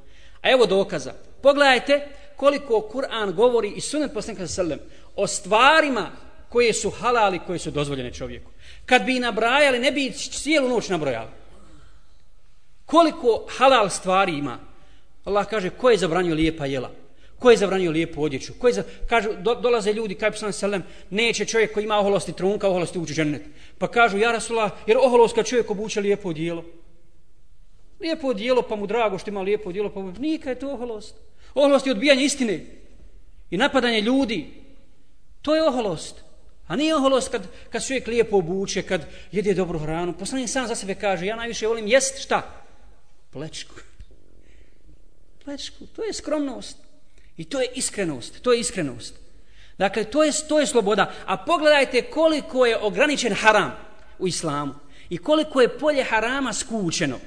[0.43, 1.13] A evo dokaza.
[1.43, 4.79] Pogledajte koliko Kur'an govori i sunet poslanika sallam
[5.17, 6.11] o stvarima
[6.49, 8.51] koje su halali, koje su dozvoljene čovjeku.
[8.87, 11.31] Kad bi nabrajali, ne bi cijelu noć nabrojali.
[12.87, 14.59] Koliko halal stvari ima?
[15.25, 17.06] Allah kaže, ko je zabranio lijepa jela?
[17.39, 18.53] Ko je zabranio lijepu odjeću?
[18.59, 18.83] Ko je za...
[19.09, 23.15] Kažu, do, dolaze ljudi, kaj poslanik selem, neće čovjek koji ima oholosti trunka, oholosti ući
[23.15, 23.43] džennet.
[23.79, 26.65] Pa kažu, ja Rasula, jer oholost kad čovjek obuče lijepo odijelo.
[28.01, 30.13] Lijepo odijelo, pa mu drago što ima lijepo odijelo, pa mu...
[30.19, 31.15] Nika je to oholost.
[31.55, 32.67] Oholost je odbijanje istine
[33.51, 34.47] i napadanje ljudi.
[35.43, 36.25] To je oholost.
[36.67, 40.13] A nije oholost kad, kad čovjek lijepo obuče, kad jede dobru hranu.
[40.19, 42.65] Poslanik sam za sebe kaže, ja najviše volim jest šta?
[43.31, 43.75] Plečku.
[45.45, 45.87] Plečku.
[45.87, 46.86] To je skromnost.
[47.37, 48.43] I to je iskrenost.
[48.43, 49.15] To je iskrenost.
[49.79, 51.13] Dakle, to je, to je sloboda.
[51.27, 53.73] A pogledajte koliko je ograničen haram
[54.19, 54.75] u islamu.
[55.09, 57.19] I koliko je polje harama skučeno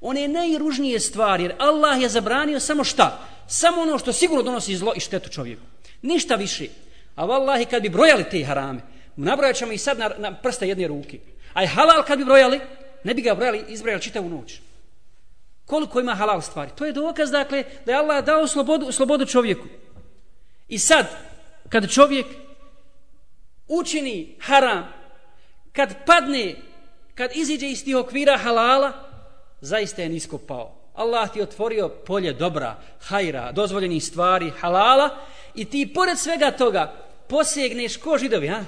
[0.00, 3.28] one najružnije stvari, jer Allah je zabranio samo šta?
[3.48, 5.62] Samo ono što sigurno donosi zlo i štetu čovjeku.
[6.02, 6.66] Ništa više.
[7.14, 8.80] A vallahi kad bi brojali te harame,
[9.16, 11.18] nabrojat ćemo ih sad na, na prsta jedne ruke.
[11.52, 12.60] A je halal kad bi brojali,
[13.04, 14.60] ne bi ga brojali, izbrojali čitavu noć.
[15.66, 16.70] Koliko ima halal stvari?
[16.76, 19.66] To je dokaz, dakle, da je Allah dao slobodu, slobodu čovjeku.
[20.68, 21.06] I sad,
[21.68, 22.26] kad čovjek
[23.68, 24.92] učini haram,
[25.72, 26.54] kad padne,
[27.14, 28.92] kad iziđe iz tih okvira halala,
[29.60, 30.80] zaista je nisko pao.
[30.94, 35.10] Allah ti otvorio polje dobra, hajra, dozvoljenih stvari, halala
[35.54, 36.94] i ti pored svega toga
[37.28, 38.64] posegneš ko židovi, ha?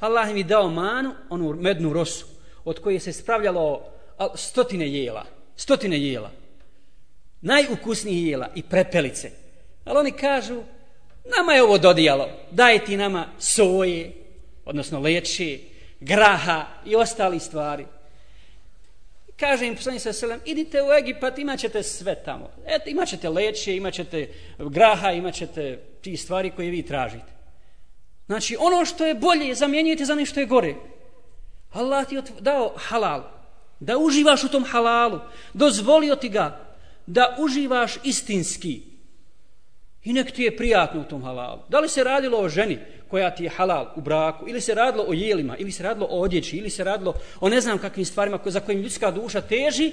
[0.00, 2.26] Allah mi dao manu, onu mednu rosu,
[2.64, 3.82] od koje se spravljalo
[4.34, 5.24] stotine jela,
[5.60, 6.30] stotine jela,
[7.40, 9.30] najukusnijih jela i prepelice.
[9.84, 10.62] Ali oni kažu,
[11.36, 14.12] nama je ovo dodijalo, daj ti nama soje,
[14.64, 15.58] odnosno leče,
[16.00, 17.86] graha i ostali stvari.
[19.36, 22.50] Kaže im poslanik sa selem, idite u Egipat, imat ćete sve tamo.
[22.66, 27.32] Eto, imat ćete leće, imat ćete graha, imat ćete ti stvari koje vi tražite.
[28.26, 30.74] Znači, ono što je bolje, zamjenjujete za nešto je gore.
[31.72, 33.39] Allah ti je dao halal,
[33.80, 35.20] da uživaš u tom halalu,
[35.54, 36.60] dozvolio ti ga
[37.06, 38.82] da uživaš istinski.
[40.04, 41.60] I nek ti je prijatno u tom halalu.
[41.68, 45.04] Da li se radilo o ženi koja ti je halal u braku, ili se radilo
[45.08, 48.38] o jelima, ili se radilo o odjeći, ili se radilo o ne znam kakvim stvarima
[48.44, 49.92] za kojim ljudska duša teži,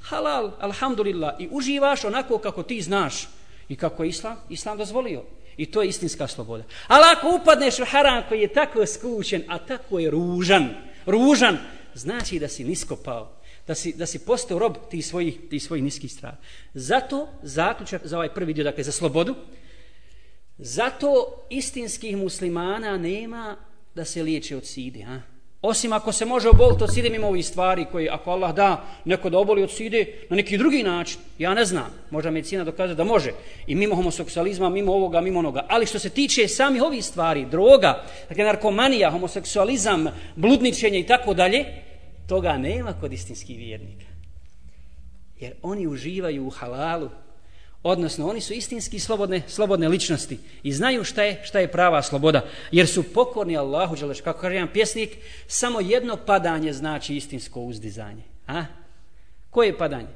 [0.00, 3.28] halal, alhamdulillah, i uživaš onako kako ti znaš
[3.68, 5.22] i kako je islam, islam dozvolio.
[5.56, 6.64] I to je istinska sloboda.
[6.86, 10.68] Ali ako upadneš u haram koji je tako skućen, a tako je ružan,
[11.06, 11.58] ružan,
[11.98, 15.84] znači da si nisko pao, da si, da si postao rob ti svojih, ti svojih
[15.84, 16.36] niskih strana.
[16.74, 19.34] Zato zaključak za ovaj prvi dio, dakle za slobodu,
[20.58, 23.56] Zato istinskih muslimana nema
[23.94, 25.02] da se liječe od side.
[25.02, 25.20] Ha?
[25.62, 29.30] Osim ako se može oboliti od side mimo ovih stvari koji, ako Allah da neko
[29.30, 33.04] da oboli od side na neki drugi način, ja ne znam, možda medicina dokaže da
[33.04, 33.32] može.
[33.66, 35.66] I mimo homoseksualizma, mimo ovoga, mimo onoga.
[35.68, 41.64] Ali što se tiče samih ovih stvari, droga, dakle narkomanija, homoseksualizam, bludničenje i tako dalje,
[42.28, 44.06] toga nema kod istinskih vjernika.
[45.40, 47.10] Jer oni uživaju u halalu,
[47.82, 52.44] Odnosno, oni su istinski slobodne, slobodne ličnosti i znaju šta je, šta je prava sloboda.
[52.72, 58.22] Jer su pokorni Allahu, Đeleš, kako kaže jedan pjesnik, samo jedno padanje znači istinsko uzdizanje.
[58.46, 58.64] A?
[59.50, 60.08] Koje je padanje?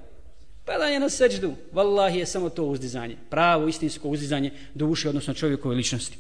[0.65, 1.55] Padanje na seđdu.
[1.73, 3.17] Wallahi je samo to uzdizanje.
[3.31, 6.19] Pravo, istinsko uzdizanje duše, odnosno čovjekove ličnosti.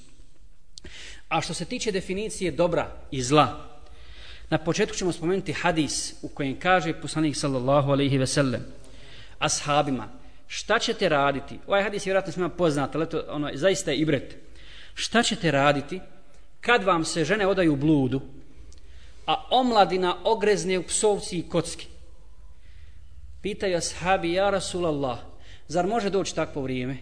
[1.28, 3.68] A što se tiče definicije dobra i zla,
[4.50, 8.64] na početku ćemo spomenuti hadis u kojem kaže poslanik sallallahu alaihi ve sellem
[9.38, 10.09] ashabima,
[10.53, 11.59] šta ćete raditi?
[11.67, 14.37] Ovaj hadis je vjerojatno svima poznat, ali to ono, zaista je ibret.
[14.95, 16.01] Šta ćete raditi
[16.61, 18.21] kad vam se žene odaju bludu,
[19.27, 21.87] a omladina ogrezne u psovci i kocki?
[23.43, 25.19] Pitaju ashabi, ja Rasulallah,
[25.69, 26.97] zar može doći takvo vrijeme?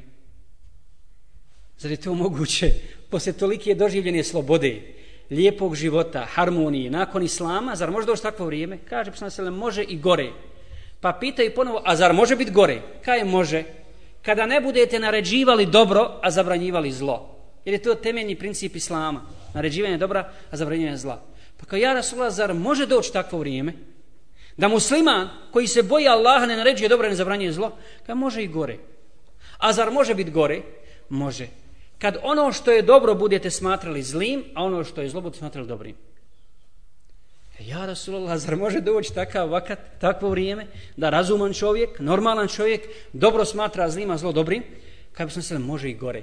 [1.79, 2.71] Zar je to moguće?
[3.11, 4.95] Posle tolike doživljene slobode,
[5.31, 8.79] lijepog života, harmonije, nakon Islama, zar može doći takvo vrijeme?
[8.89, 10.31] Kaže, poslana se, može i gore.
[11.01, 12.83] Pa pitaju ponovo, a zar može biti gore?
[13.05, 13.65] Kaj može?
[14.23, 17.37] Kada ne budete naređivali dobro, a zabranjivali zlo.
[17.65, 19.23] Jer je to temeljni princip Islama.
[19.55, 21.23] Naređivanje dobra, a zabranjivanje zla.
[21.57, 23.73] Pa kao ja Rasulullah, zar može doći takvo vrijeme?
[24.57, 27.73] Da musliman koji se boji Allaha ne naređuje dobro ne zabranjuje zlo,
[28.07, 28.79] kao može i gore.
[29.59, 30.63] A zar može biti gore?
[31.09, 31.47] Može.
[31.99, 35.69] Kad ono što je dobro budete smatrali zlim, a ono što je zlo budete smatrali
[35.69, 35.97] dobrim.
[37.66, 42.81] Ja, Rasulullah, zar može doći takav vakat, takvo vrijeme, da razuman čovjek, normalan čovjek,
[43.12, 44.62] dobro smatra zlima, zlo dobrim,
[45.12, 46.23] kad bi sam se može i gore.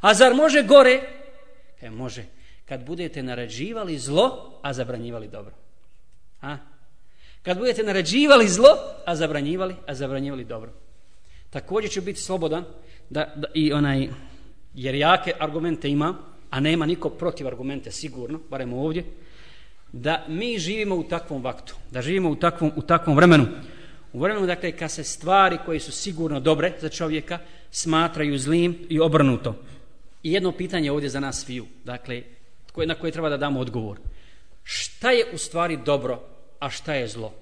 [0.00, 1.00] A zar može gore?
[1.80, 2.24] E, može.
[2.64, 5.54] Kad budete narađivali zlo, a zabranjivali dobro.
[6.42, 6.56] A?
[7.42, 8.68] Kad budete narađivali zlo,
[9.06, 10.70] a zabranjivali, a zabranjivali dobro.
[11.50, 12.64] Također će biti slobodan
[13.10, 14.08] da, da, i onaj,
[14.74, 16.14] jer jake argumente ima,
[16.50, 19.04] a nema niko protiv argumente sigurno, barem ovdje,
[19.92, 23.46] da mi živimo u takvom vaktu, da živimo u takvom, u takvom vremenu.
[24.12, 27.38] U vremenu, dakle, kad se stvari koje su sigurno dobre za čovjeka
[27.70, 29.54] smatraju zlim i obrnuto.
[30.22, 32.22] I jedno pitanje ovdje za nas sviju, dakle,
[32.72, 33.98] koje, na koje treba da damo odgovor.
[34.62, 36.22] Šta je u stvari dobro,
[36.58, 37.34] a šta je zlo?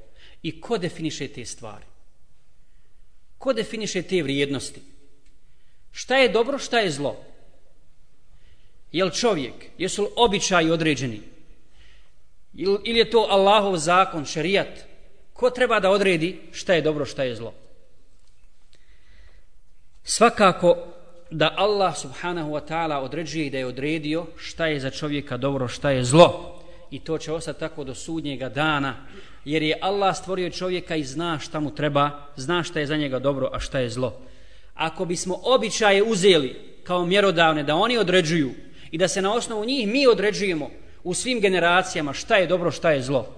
[0.42, 1.84] I ko definiše te stvari?
[3.38, 4.80] Ko definiše te vrijednosti?
[5.92, 7.16] Šta je dobro, šta je zlo?
[8.92, 11.20] Jel čovjek, jesu li običaji određeni?
[12.58, 14.84] Ili je to Allahov zakon, šerijat?
[15.32, 17.54] Ko treba da odredi šta je dobro, šta je zlo?
[20.02, 20.76] Svakako
[21.30, 25.68] da Allah subhanahu wa ta'ala određuje i da je odredio šta je za čovjeka dobro,
[25.68, 26.58] šta je zlo.
[26.90, 29.06] I to će ostati tako do sudnjega dana,
[29.44, 33.18] jer je Allah stvorio čovjeka i zna šta mu treba, zna šta je za njega
[33.18, 34.20] dobro, a šta je zlo.
[34.74, 38.50] Ako bismo običaje uzeli kao mjerodavne, da oni određuju
[38.90, 40.70] i da se na osnovu njih mi određujemo,
[41.08, 43.34] u svim generacijama šta je dobro, šta je zlo.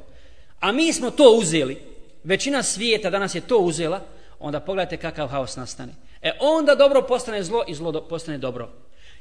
[0.60, 1.78] A mi smo to uzeli,
[2.24, 4.00] većina svijeta danas je to uzela,
[4.38, 5.92] onda pogledajte kakav haos nastane.
[6.22, 8.68] E onda dobro postane zlo i zlo postane dobro.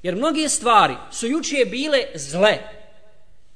[0.04, 2.58] Jer mnoge stvari su jučije bile zle.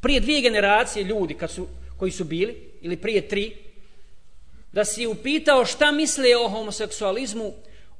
[0.01, 3.57] Prije dvije generacije ljudi kad su, koji su bili, ili prije tri,
[4.71, 7.53] da si upitao šta misle o homoseksualizmu,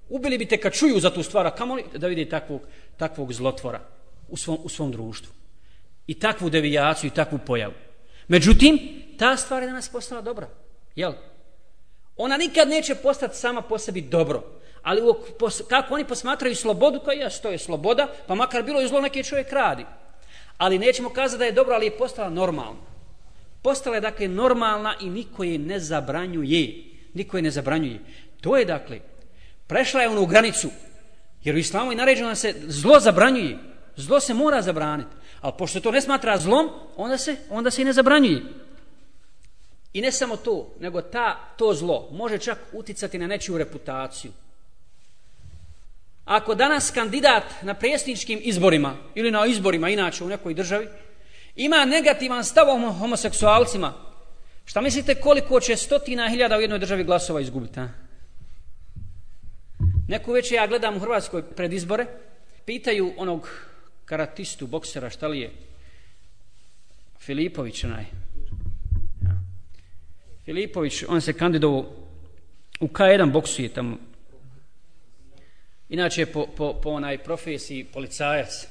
[0.09, 2.61] ubili bi te kad čuju za tu stvar, a kamoli da vidi takvog,
[2.97, 3.81] takvog zlotvora
[4.29, 5.42] u svom, u svom društvu
[6.07, 7.73] i takvu devijaciju i takvu pojavu.
[8.27, 8.79] Međutim,
[9.17, 10.47] ta stvar je danas postala dobra.
[10.95, 11.13] Jel?
[12.17, 14.43] Ona nikad neće postati sama po sebi dobro.
[14.81, 15.01] Ali
[15.69, 19.23] kako oni posmatraju slobodu, kao jes, to je sloboda, pa makar bilo i zlo neki
[19.23, 19.85] čovjek radi.
[20.57, 22.79] Ali nećemo kazati da je dobro, ali je postala normalna.
[23.61, 26.83] Postala je dakle normalna i niko je ne zabranjuje.
[27.13, 27.99] Niko je ne zabranjuje.
[28.41, 28.99] To je dakle,
[29.67, 30.69] prešla je onu granicu,
[31.43, 33.57] jer u islamu je naređeno da se zlo zabranjuje.
[33.95, 35.15] Zlo se mora zabraniti.
[35.43, 38.41] Ali pošto to ne smatra zlom, onda se, onda se i ne zabranjuje.
[39.93, 44.31] I ne samo to, nego ta, to zlo može čak uticati na nečiju reputaciju.
[46.25, 50.87] Ako danas kandidat na predsjedničkim izborima ili na izborima inače u nekoj državi
[51.55, 53.93] ima negativan stav o homoseksualcima,
[54.65, 57.79] šta mislite koliko će stotina hiljada u jednoj državi glasova izgubiti?
[57.79, 57.89] A?
[60.07, 62.05] Neku večer ja gledam u Hrvatskoj pred izbore,
[62.65, 63.49] pitaju onog
[64.13, 65.49] karatistu, boksera, šta li je?
[67.19, 68.03] Filipović, onaj.
[69.23, 69.31] Ja.
[70.45, 71.85] Filipović, on se kandidovao
[72.79, 73.97] u K1 boksuje tamo.
[75.89, 78.67] Inače po, po, po onaj profesiji policajac.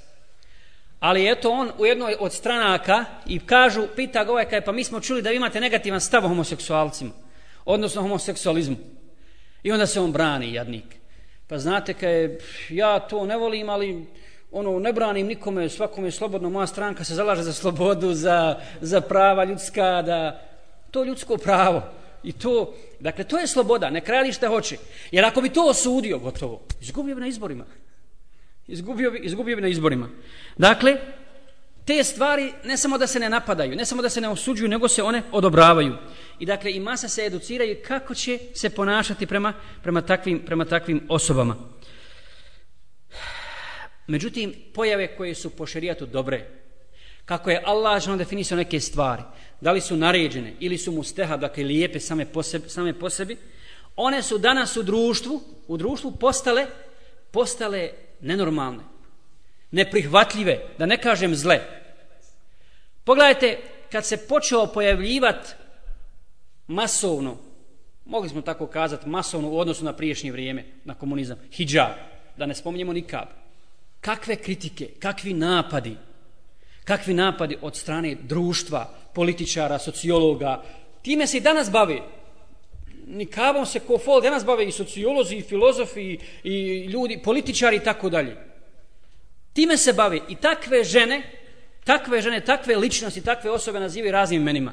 [1.01, 4.85] Ali eto on u jednoj od stranaka i kažu, pita ga ovaj kaj, pa mi
[4.85, 7.11] smo čuli da vi imate negativan stav o homoseksualcima,
[7.65, 8.77] odnosno homoseksualizmu.
[9.63, 10.85] I onda se on brani, jadnik.
[11.49, 12.39] Pa znate kaj,
[12.71, 14.07] ja to ne volim, ali
[14.53, 19.01] ono, ne branim nikome, svakome je slobodno, moja stranka se zalaže za slobodu, za, za
[19.01, 20.41] prava ljudska, da
[20.91, 21.83] to je ljudsko pravo.
[22.23, 24.77] I to, dakle, to je sloboda, ne krali šta hoće.
[25.11, 27.65] Jer ako bi to osudio, gotovo, izgubio bi na izborima.
[28.67, 30.09] Izgubio bi, izgubio bi na izborima.
[30.59, 30.97] Dakle,
[31.85, 34.89] te stvari ne samo da se ne napadaju, ne samo da se ne osuđuju, nego
[34.89, 35.97] se one odobravaju.
[36.39, 41.07] I dakle, i masa se educiraju kako će se ponašati prema, prema, takvim, prema takvim
[41.09, 41.57] osobama.
[44.07, 46.47] Međutim, pojave koje su po šerijatu dobre,
[47.25, 49.23] kako je Allah žena definisao neke stvari,
[49.61, 53.37] da li su naređene ili su mustehab, dakle lijepe same po, sebi, same po sebi,
[53.97, 56.67] one su danas u društvu, u društvu postale,
[57.31, 57.91] postale
[58.21, 58.83] nenormalne,
[59.71, 61.61] neprihvatljive, da ne kažem zle.
[63.05, 63.59] Pogledajte,
[63.93, 65.49] kad se počeo pojavljivati
[66.67, 67.37] masovno,
[68.05, 71.93] mogli smo tako kazati, masovno u odnosu na priješnje vrijeme, na komunizam, hijab,
[72.37, 73.42] da ne spominjemo nikab,
[74.03, 75.97] kakve kritike, kakvi napadi,
[76.85, 78.85] kakvi napadi od strane društva,
[79.15, 80.63] političara, sociologa,
[81.03, 82.03] time se i danas bavi.
[83.07, 88.11] Nikabom se ko fol danas bave i sociolozi, i filozofi, i ljudi, političari i tako
[88.11, 88.37] dalje.
[89.53, 91.23] Time se bavi i takve žene,
[91.85, 94.73] takve žene, takve ličnosti, takve osobe nazivaju raznim imenima.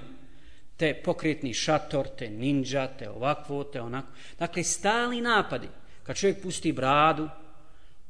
[0.77, 4.07] Te pokretni šator, te ninja, te ovakvo, te onako.
[4.39, 5.67] Dakle, stali napadi.
[6.03, 7.29] Kad čovjek pusti bradu,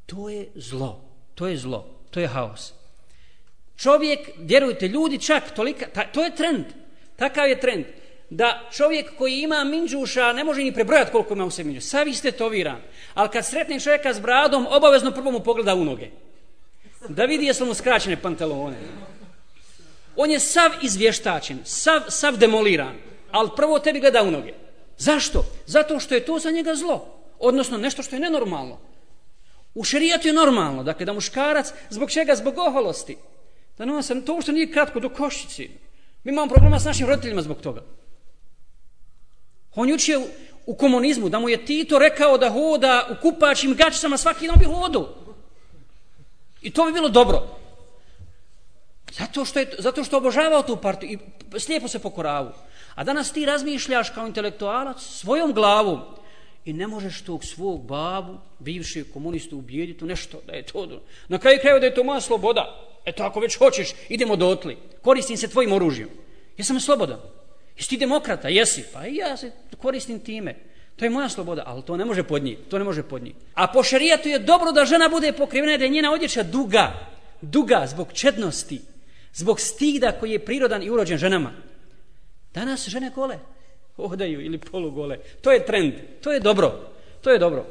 [0.05, 1.09] to je zlo.
[1.40, 1.86] To je zlo.
[2.12, 2.74] To je haos.
[3.78, 6.66] Čovjek, vjerujte, ljudi čak, tolika, ta, to je trend.
[7.16, 7.86] Takav je trend.
[8.30, 11.88] Da čovjek koji ima minđuša ne može ni prebrojati koliko ima u sebi minđuša.
[11.88, 12.82] Sav ste to viran.
[13.14, 16.10] Ali kad sretne čovjeka s bradom, obavezno prvo mu pogleda u noge.
[17.08, 18.78] Da vidi jesu mu skraćene pantalone.
[20.16, 22.96] On je sav izvještačen, sav, sav demoliran.
[23.32, 24.54] Ali prvo tebi gleda u noge.
[24.98, 25.46] Zašto?
[25.66, 27.06] Zato što je to za njega zlo.
[27.40, 28.89] Odnosno nešto što je nenormalno.
[29.80, 30.84] U šerijatu je normalno.
[30.84, 32.36] Dakle, da muškarac, zbog čega?
[32.36, 33.18] Zbog oholosti.
[33.78, 35.70] Da nosa, to što nije kratko do košici.
[36.24, 37.84] Mi imamo problema s našim roditeljima zbog toga.
[39.76, 40.28] On juče u,
[40.66, 44.66] u komunizmu, da mu je Tito rekao da hoda u kupačim gačicama svaki dan bi
[44.66, 45.08] hodu.
[46.62, 47.48] I to bi bilo dobro.
[49.12, 51.20] Zato što, je, zato što obožavao tu partiju
[51.56, 52.52] i slijepo se pokoravu.
[52.96, 56.18] A danas ti razmišljaš kao intelektualac svojom glavom
[56.70, 61.01] i ne možeš tog svog babu, bivšeg komunistu, ubijediti nešto da je to.
[61.28, 62.89] Na kraju kraju da je to moja sloboda.
[63.05, 64.78] Eto, ako već hoćeš, idemo do otli.
[65.01, 66.09] Koristim se tvojim oružjem.
[66.57, 67.20] Ja sam slobodan.
[67.78, 68.49] Jesi ti demokrata?
[68.49, 68.84] Jesi.
[68.93, 69.51] Pa i ja se
[69.82, 70.55] koristim time.
[70.95, 72.63] To je moja sloboda, ali to ne može podnijeti.
[72.70, 73.39] To ne može podnijeti.
[73.53, 76.93] A po šerijatu je dobro da žena bude pokrivena da je njena odjeća duga.
[77.41, 78.82] Duga zbog čednosti.
[79.34, 81.51] Zbog stida koji je prirodan i urođen ženama.
[82.53, 83.39] Danas žene kole
[84.08, 85.18] hodaju ili polugole.
[85.41, 85.93] To je trend.
[86.22, 86.91] To je dobro.
[87.22, 87.66] To je dobro.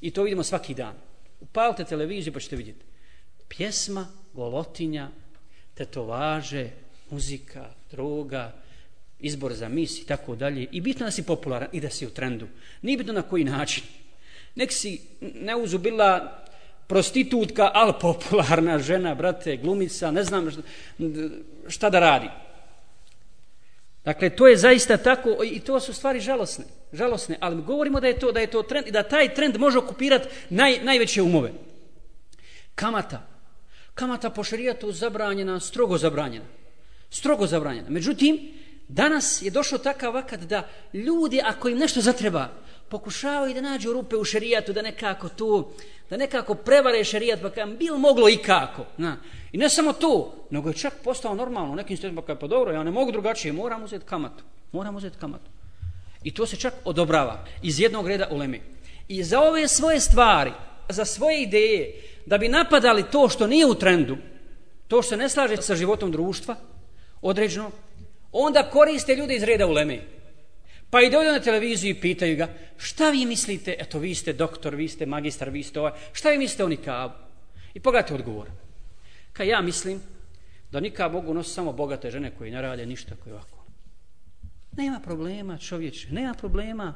[0.00, 0.94] I to vidimo svaki dan.
[1.40, 2.84] Upalite televiziju pa ćete vidjeti.
[3.48, 5.08] Pjesma golotinja,
[5.74, 6.70] tetovaže,
[7.10, 8.52] muzika, droga,
[9.20, 10.66] izbor za mis i tako dalje.
[10.72, 12.46] I bitno da si popularan i da si u trendu.
[12.82, 13.84] Nije bitno na koji način.
[14.54, 16.44] Nek si neuzubila
[16.86, 20.62] prostitutka, ali popularna žena, brate, glumica, ne znam šta,
[21.68, 22.28] šta da radi.
[24.04, 26.64] Dakle, to je zaista tako i to su stvari žalosne.
[26.92, 29.78] Žalosne, ali govorimo da je to da je to trend i da taj trend može
[29.78, 31.52] okupirati naj, najveće umove.
[32.74, 33.26] Kamata,
[33.94, 36.44] kamata po šarijatu zabranjena, strogo zabranjena.
[37.10, 37.90] Strogo zabranjena.
[37.90, 38.52] Međutim,
[38.88, 42.48] danas je došao takav vakat da ljudi, ako im nešto zatreba,
[42.90, 45.68] pokušavaju da nađu rupe u šerijatu, da nekako tu,
[46.10, 48.84] da nekako prevare šerijat, pa kam bil moglo i kako.
[48.96, 49.16] Na.
[49.52, 52.82] I ne samo to, nego je čak postao normalno, nekim stvarima pa pa dobro, ja
[52.82, 54.44] ne mogu drugačije, moram uzeti kamatu.
[54.72, 55.50] Moram uzeti kamatu.
[56.22, 58.60] I to se čak odobrava iz jednog reda u.
[59.08, 60.52] I za ove svoje stvari,
[60.88, 64.16] za svoje ideje, da bi napadali to što nije u trendu,
[64.88, 66.56] to što se ne slaže sa životom društva,
[67.22, 67.70] određeno,
[68.32, 70.17] onda koriste ljude iz reda u Leme.
[70.90, 74.74] Pa i ovdje na televiziju i pitaju ga, šta vi mislite, eto vi ste doktor,
[74.74, 77.14] vi ste magistar, vi ste ovaj, šta vi mislite o nikabu?
[77.74, 78.48] I pogledajte odgovor.
[79.32, 80.00] Ka ja mislim
[80.70, 83.58] da nikab mogu nositi samo bogate žene koje ne rade ništa koje ovako.
[84.76, 86.94] Nema problema čovječe, nema problema.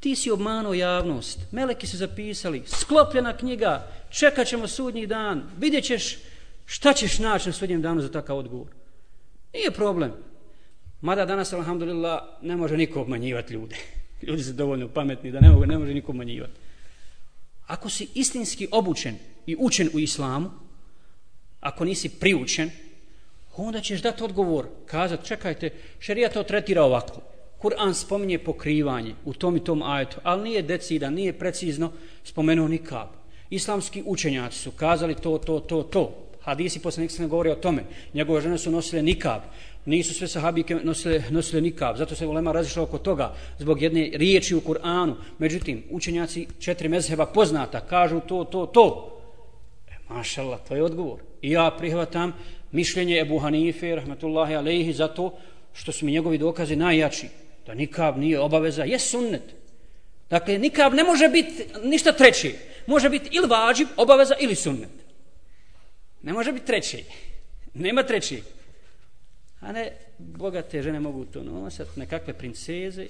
[0.00, 6.18] Ti si obmanuo javnost, meleki su zapisali, sklopljena knjiga, čekat ćemo sudnji dan, vidjet ćeš
[6.66, 8.68] šta ćeš naći na sudnjem danu za takav odgovor.
[9.52, 10.12] Nije problem.
[11.02, 13.76] Mada danas, alhamdulillah, ne može niko obmanjivati ljude.
[14.26, 16.52] Ljudi su dovoljno pametni da ne, mogu, ne može niko obmanjivati.
[17.66, 19.14] Ako si istinski obučen
[19.46, 20.50] i učen u islamu,
[21.60, 22.70] ako nisi priučen,
[23.56, 27.20] onda ćeš dati odgovor, kazati, čekajte, šerija to tretira ovako.
[27.62, 31.92] Kur'an spominje pokrivanje u tom i tom ajetu, ali nije decida, nije precizno
[32.24, 33.08] spomenuo nikab.
[33.50, 36.22] Islamski učenjaci su kazali to, to, to, to.
[36.42, 37.84] Hadisi poslanik se ne govori o tome.
[38.14, 39.42] Njegove žene su nosile nikab.
[39.84, 41.96] Nisu sve sahabike nosile, nosile nikab.
[41.96, 45.14] Zato se ulema razišla oko toga zbog jedne riječi u Kur'anu.
[45.38, 49.18] Međutim, učenjaci četiri mezheba poznata kažu to, to, to.
[49.88, 51.20] E, mašallah, to je odgovor.
[51.42, 52.32] I ja prihvatam
[52.72, 55.32] mišljenje Ebu Hanife, rahmetullahi alejhi, zato
[55.72, 57.26] što su mi njegovi dokazi najjači.
[57.66, 59.54] Da nikab nije obaveza, je sunnet.
[60.30, 62.52] Dakle, nikab ne može biti ništa treće.
[62.86, 64.90] Može biti ili vađib, obaveza, ili sunnet.
[66.22, 67.04] Ne može biti treći.
[67.74, 68.42] Nema treći.
[69.62, 73.06] A ne, bogate žene mogu to nosati, ono nekakve princeze.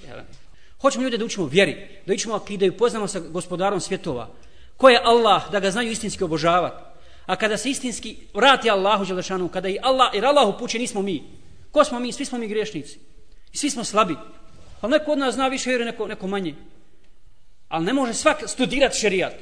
[0.81, 4.29] Hoćemo ljude da učimo vjeri, da učimo akidaju, poznamo sa gospodarom svjetova.
[4.77, 6.83] Ko je Allah, da ga znaju istinski obožavati.
[7.25, 11.23] A kada se istinski vrati Allahu Đelešanu, kada i Allah, jer Allah upuće, nismo mi.
[11.71, 12.11] Ko smo mi?
[12.11, 12.99] Svi smo mi griješnici.
[13.53, 14.15] I svi smo slabi.
[14.81, 16.55] Ali neko od nas zna više vjeri, neko, neko manje.
[17.69, 19.33] Ali ne može svak studirati šerijat.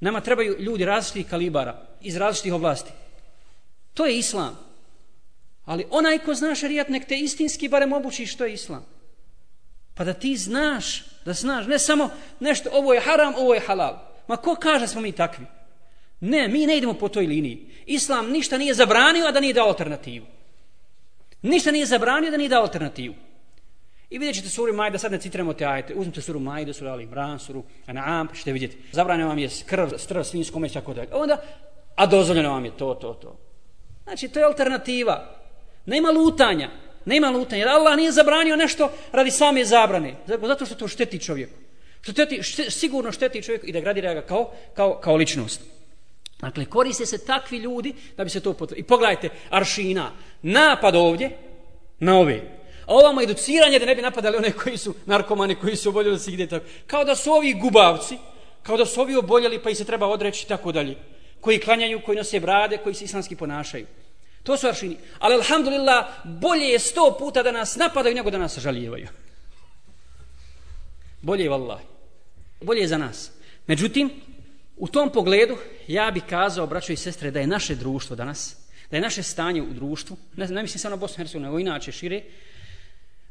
[0.00, 2.90] Nama trebaju ljudi različitih kalibara, iz različitih oblasti.
[3.94, 4.67] To je islam.
[5.68, 8.86] Ali onaj ko zna šarijat, nek te istinski barem obuči što je islam.
[9.94, 12.10] Pa da ti znaš, da znaš, ne samo
[12.40, 13.98] nešto, ovo je haram, ovo je halal.
[14.28, 15.44] Ma ko kaže smo mi takvi?
[16.20, 17.66] Ne, mi ne idemo po toj liniji.
[17.86, 20.26] Islam ništa nije zabranio, a da nije dao alternativu.
[21.42, 23.14] Ništa nije zabranio, da nije dao alternativu.
[24.10, 25.94] I vidjet ćete suru Majda, sad ne citiramo te ajete.
[25.94, 28.78] Uzmite suru Majda, suru Ali Imran, suru An'am, pa ćete vidjeti.
[28.92, 31.08] Zabranio vam je krv, strv, svinjsko meso, tako dalje.
[31.12, 31.42] Onda,
[31.94, 33.36] a dozvoljeno vam je to, to, to.
[34.04, 35.37] Znači, to je alternativa.
[35.88, 36.70] Nema lutanja.
[37.04, 37.62] Nema lutanja.
[37.62, 40.14] Jer Allah nije zabranio nešto radi same zabrane.
[40.26, 41.54] Zato što to šteti čovjeku.
[42.00, 45.60] Što šteti, šte, sigurno šteti čovjeku i da gradira ga kao, kao, kao ličnost.
[46.40, 48.84] Dakle, koriste se takvi ljudi da bi se to potvrdilo.
[48.84, 50.10] I pogledajte, aršina,
[50.42, 51.30] napad ovdje
[51.98, 52.40] na ove.
[52.86, 56.18] A ovamo educiranje da ne bi napadali one koji su narkomani, koji su oboljeli da
[56.18, 56.66] se ide tako.
[56.86, 58.18] Kao da su ovi gubavci,
[58.62, 60.96] kao da su ovi oboljeli pa i se treba odreći tako dalje.
[61.40, 63.86] Koji klanjaju, koji nose brade, koji se islamski ponašaju.
[64.42, 64.96] To su aršini.
[65.18, 69.08] Ali, alhamdulillah, bolje je sto puta da nas napadaju nego da nas žalijevaju.
[71.22, 71.84] Bolje je, vallahi.
[72.60, 73.30] Bolje je za nas.
[73.66, 74.10] Međutim,
[74.76, 78.56] u tom pogledu, ja bih kazao, braćo i sestre, da je naše društvo danas,
[78.90, 81.58] da je naše stanje u društvu, ne, ne mislim samo na Bosnu i Hercegovinu, nego
[81.58, 82.22] inače šire,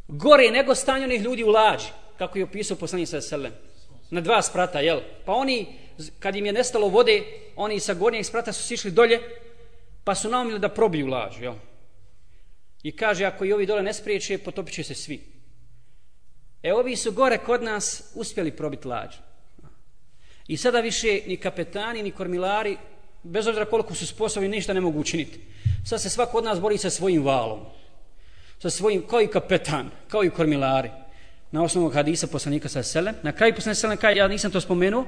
[0.07, 1.87] gore nego stanje onih ljudi u lađi,
[2.17, 3.53] kako je opisao poslanji sa selem.
[4.09, 5.01] Na dva sprata, jel?
[5.25, 5.67] Pa oni,
[6.19, 7.23] kad im je nestalo vode,
[7.55, 9.19] oni sa gornjeg sprata su sišli dolje,
[10.07, 11.53] pa su naumili da probiju laž, jel?
[12.83, 15.19] I kaže, ako i ovi dole ne spriječe, potopit će se svi.
[16.63, 19.15] E, ovi su gore kod nas uspjeli probiti lađ.
[20.47, 22.77] I sada više ni kapetani, ni kormilari,
[23.23, 25.39] bez obzira koliko su sposobni, ništa ne mogu učiniti.
[25.85, 27.65] Sad se svako od nas bori sa svojim valom.
[28.59, 30.91] Sa svojim, kao i kapetan, kao i kormilari.
[31.51, 33.15] Na osnovu hadisa poslanika sa selem.
[33.23, 35.05] Na kraju poslanika sa selem, ja nisam to spomenuo.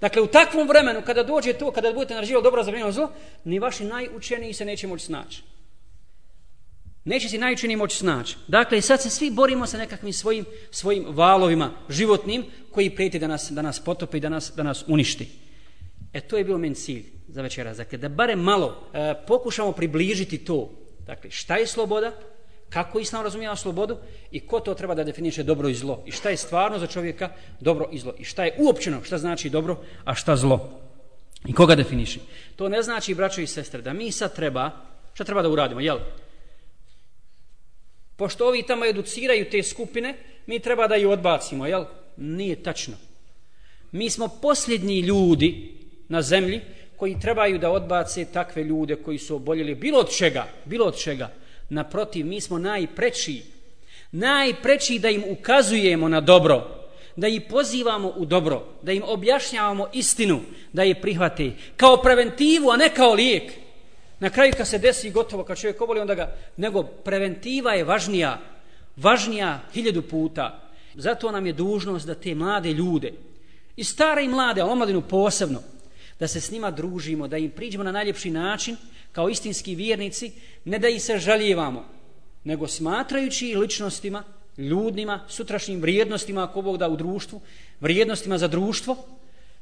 [0.00, 3.10] Dakle, u takvom vremenu, kada dođe to, kada budete narživali dobro za zlo,
[3.44, 5.42] ni vaši najučeniji se neće moći snaći.
[7.04, 8.36] Neće se najučeniji moći snaći.
[8.48, 13.50] Dakle, sad se svi borimo sa nekakvim svojim, svojim valovima životnim koji prijeti da nas,
[13.50, 15.28] da nas potope i da nas, da nas uništi.
[16.12, 17.76] E, to je bio men cilj za večeras.
[17.76, 20.70] Dakle, da bare malo e, pokušamo približiti to.
[21.06, 22.12] Dakle, šta je sloboda,
[22.70, 23.96] kako islam razumijeva slobodu
[24.30, 26.02] i ko to treba da definiše dobro i zlo.
[26.06, 28.14] I šta je stvarno za čovjeka dobro i zlo.
[28.18, 30.80] I šta je uopćeno, šta znači dobro, a šta zlo.
[31.46, 32.20] I koga definiši.
[32.56, 34.70] To ne znači, braćo i sestre, da mi sad treba,
[35.14, 35.98] šta treba da uradimo, jel?
[38.16, 40.14] Pošto ovi tamo educiraju te skupine,
[40.46, 41.84] mi treba da ih odbacimo, jel?
[42.16, 42.94] Nije tačno.
[43.92, 45.74] Mi smo posljednji ljudi
[46.08, 46.60] na zemlji
[46.96, 51.30] koji trebaju da odbace takve ljude koji su oboljeli bilo od čega, bilo od čega.
[51.68, 53.42] Naprotiv, mi smo najpreči.
[54.12, 56.86] Najpreči da im ukazujemo na dobro,
[57.16, 60.40] da ih pozivamo u dobro, da im objašnjavamo istinu,
[60.72, 63.52] da je prihvate kao preventivu, a ne kao lijek.
[64.20, 68.38] Na kraju kad se desi gotovo, kad čovjek oboli, onda ga, nego preventiva je važnija,
[68.96, 70.62] važnija hiljadu puta.
[70.94, 73.12] Zato nam je dužnost da te mlade ljude,
[73.76, 75.62] i stare i mlade, a omladinu posebno,
[76.20, 78.76] da se s njima družimo, da im priđemo na najljepši način,
[79.12, 80.32] kao istinski vjernici,
[80.64, 81.84] ne da ih se žaljevamo,
[82.44, 84.24] nego smatrajući ličnostima,
[84.58, 87.40] ljudnima, sutrašnjim vrijednostima, ako Bog da u društvu,
[87.80, 88.96] vrijednostima za društvo,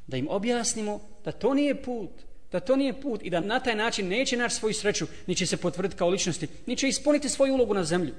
[0.07, 2.09] da im objasnimo da to nije put,
[2.51, 5.45] da to nije put i da na taj način neće naći svoju sreću, ni će
[5.45, 8.13] se potvrditi kao ličnosti, ni će ispuniti svoju ulogu na zemlju.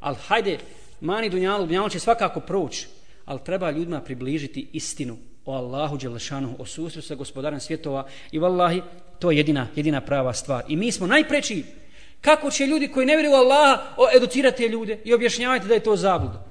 [0.00, 0.58] Ali hajde,
[1.00, 2.86] mani dunjalu, dunjalu će svakako proći,
[3.24, 8.82] ali treba ljudima približiti istinu o Allahu Đelešanu, o susru sa gospodarem svjetova i vallahi,
[9.18, 10.64] to je jedina, jedina prava stvar.
[10.68, 11.64] I mi smo najpreći
[12.20, 13.82] kako će ljudi koji ne vjeruju Allaha
[14.16, 16.50] educirati ljude i objašnjavati da je to zabluda.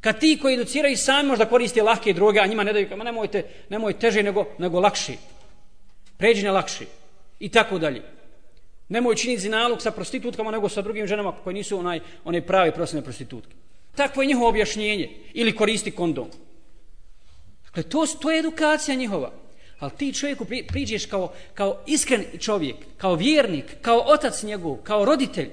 [0.00, 3.44] Kad ti koji educiraju sami možda koriste lahke droge, a njima ne daju, ma nemojte,
[3.68, 5.16] nemoj teže nego, nego lakši.
[6.16, 6.86] Pređi na lakši.
[7.40, 8.02] I tako dalje.
[8.88, 13.02] Nemoj činiti zinalog sa prostitutkama, nego sa drugim ženama koje nisu onaj, one prave prosjene
[13.02, 13.54] prostitutke.
[13.94, 15.10] Takvo je njihovo objašnjenje.
[15.34, 16.28] Ili koristi kondom.
[17.74, 19.32] Dakle, to, to je edukacija njihova.
[19.78, 25.04] Ali ti čovjeku pri, priđeš kao, kao iskren čovjek, kao vjernik, kao otac njegov, kao
[25.04, 25.50] roditelj,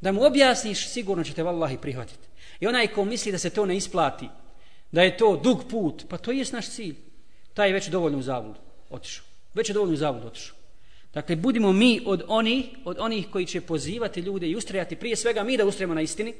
[0.00, 2.28] da mu objasniš, sigurno će te vallahi prihvatiti.
[2.60, 4.28] I onaj ko misli da se to ne isplati,
[4.92, 6.94] da je to dug put, pa to je naš cilj.
[7.54, 9.24] Taj je već dovoljno u zavodu otišao.
[9.54, 10.56] Već je dovoljno u zavodu otišao.
[11.14, 15.42] Dakle, budimo mi od onih, od onih koji će pozivati ljude i ustrajati, prije svega
[15.42, 16.34] mi da ustrajemo na istini,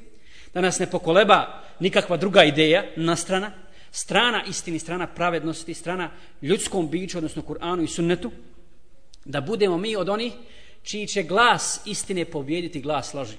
[0.53, 3.51] da nas ne pokoleba nikakva druga ideja na strana,
[3.91, 6.11] strana istini, strana pravednosti, strana
[6.41, 8.31] ljudskom biću, odnosno Kur'anu i sunnetu,
[9.25, 10.33] da budemo mi od onih
[10.83, 13.37] čiji će glas istine pobjediti glas laži.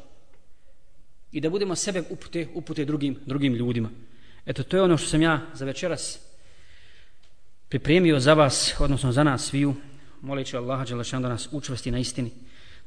[1.33, 3.91] I da budemo sebe upute, upute drugim, drugim ljudima.
[4.47, 6.19] Eto, to je ono što sam ja za večeras
[7.69, 9.75] pripremio za vas, odnosno za nas sviju,
[10.21, 12.31] moleći Allaha Đelešan da nas učvrsti na istini,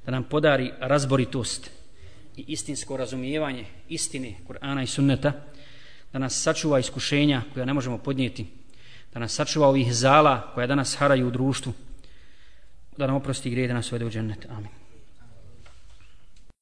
[0.05, 1.70] da nam podari razboritost
[2.38, 5.34] i istinsko razumijevanje istine Kur'ana i sunneta,
[6.14, 8.45] da nas sačuva iskušenja koja ne možemo podnijeti,
[9.14, 11.74] da nas sačuva ovih zala koja danas haraju u društvu,
[12.97, 14.47] da nam oprosti grije da nas uvede u džennet.
[14.49, 14.82] Amin.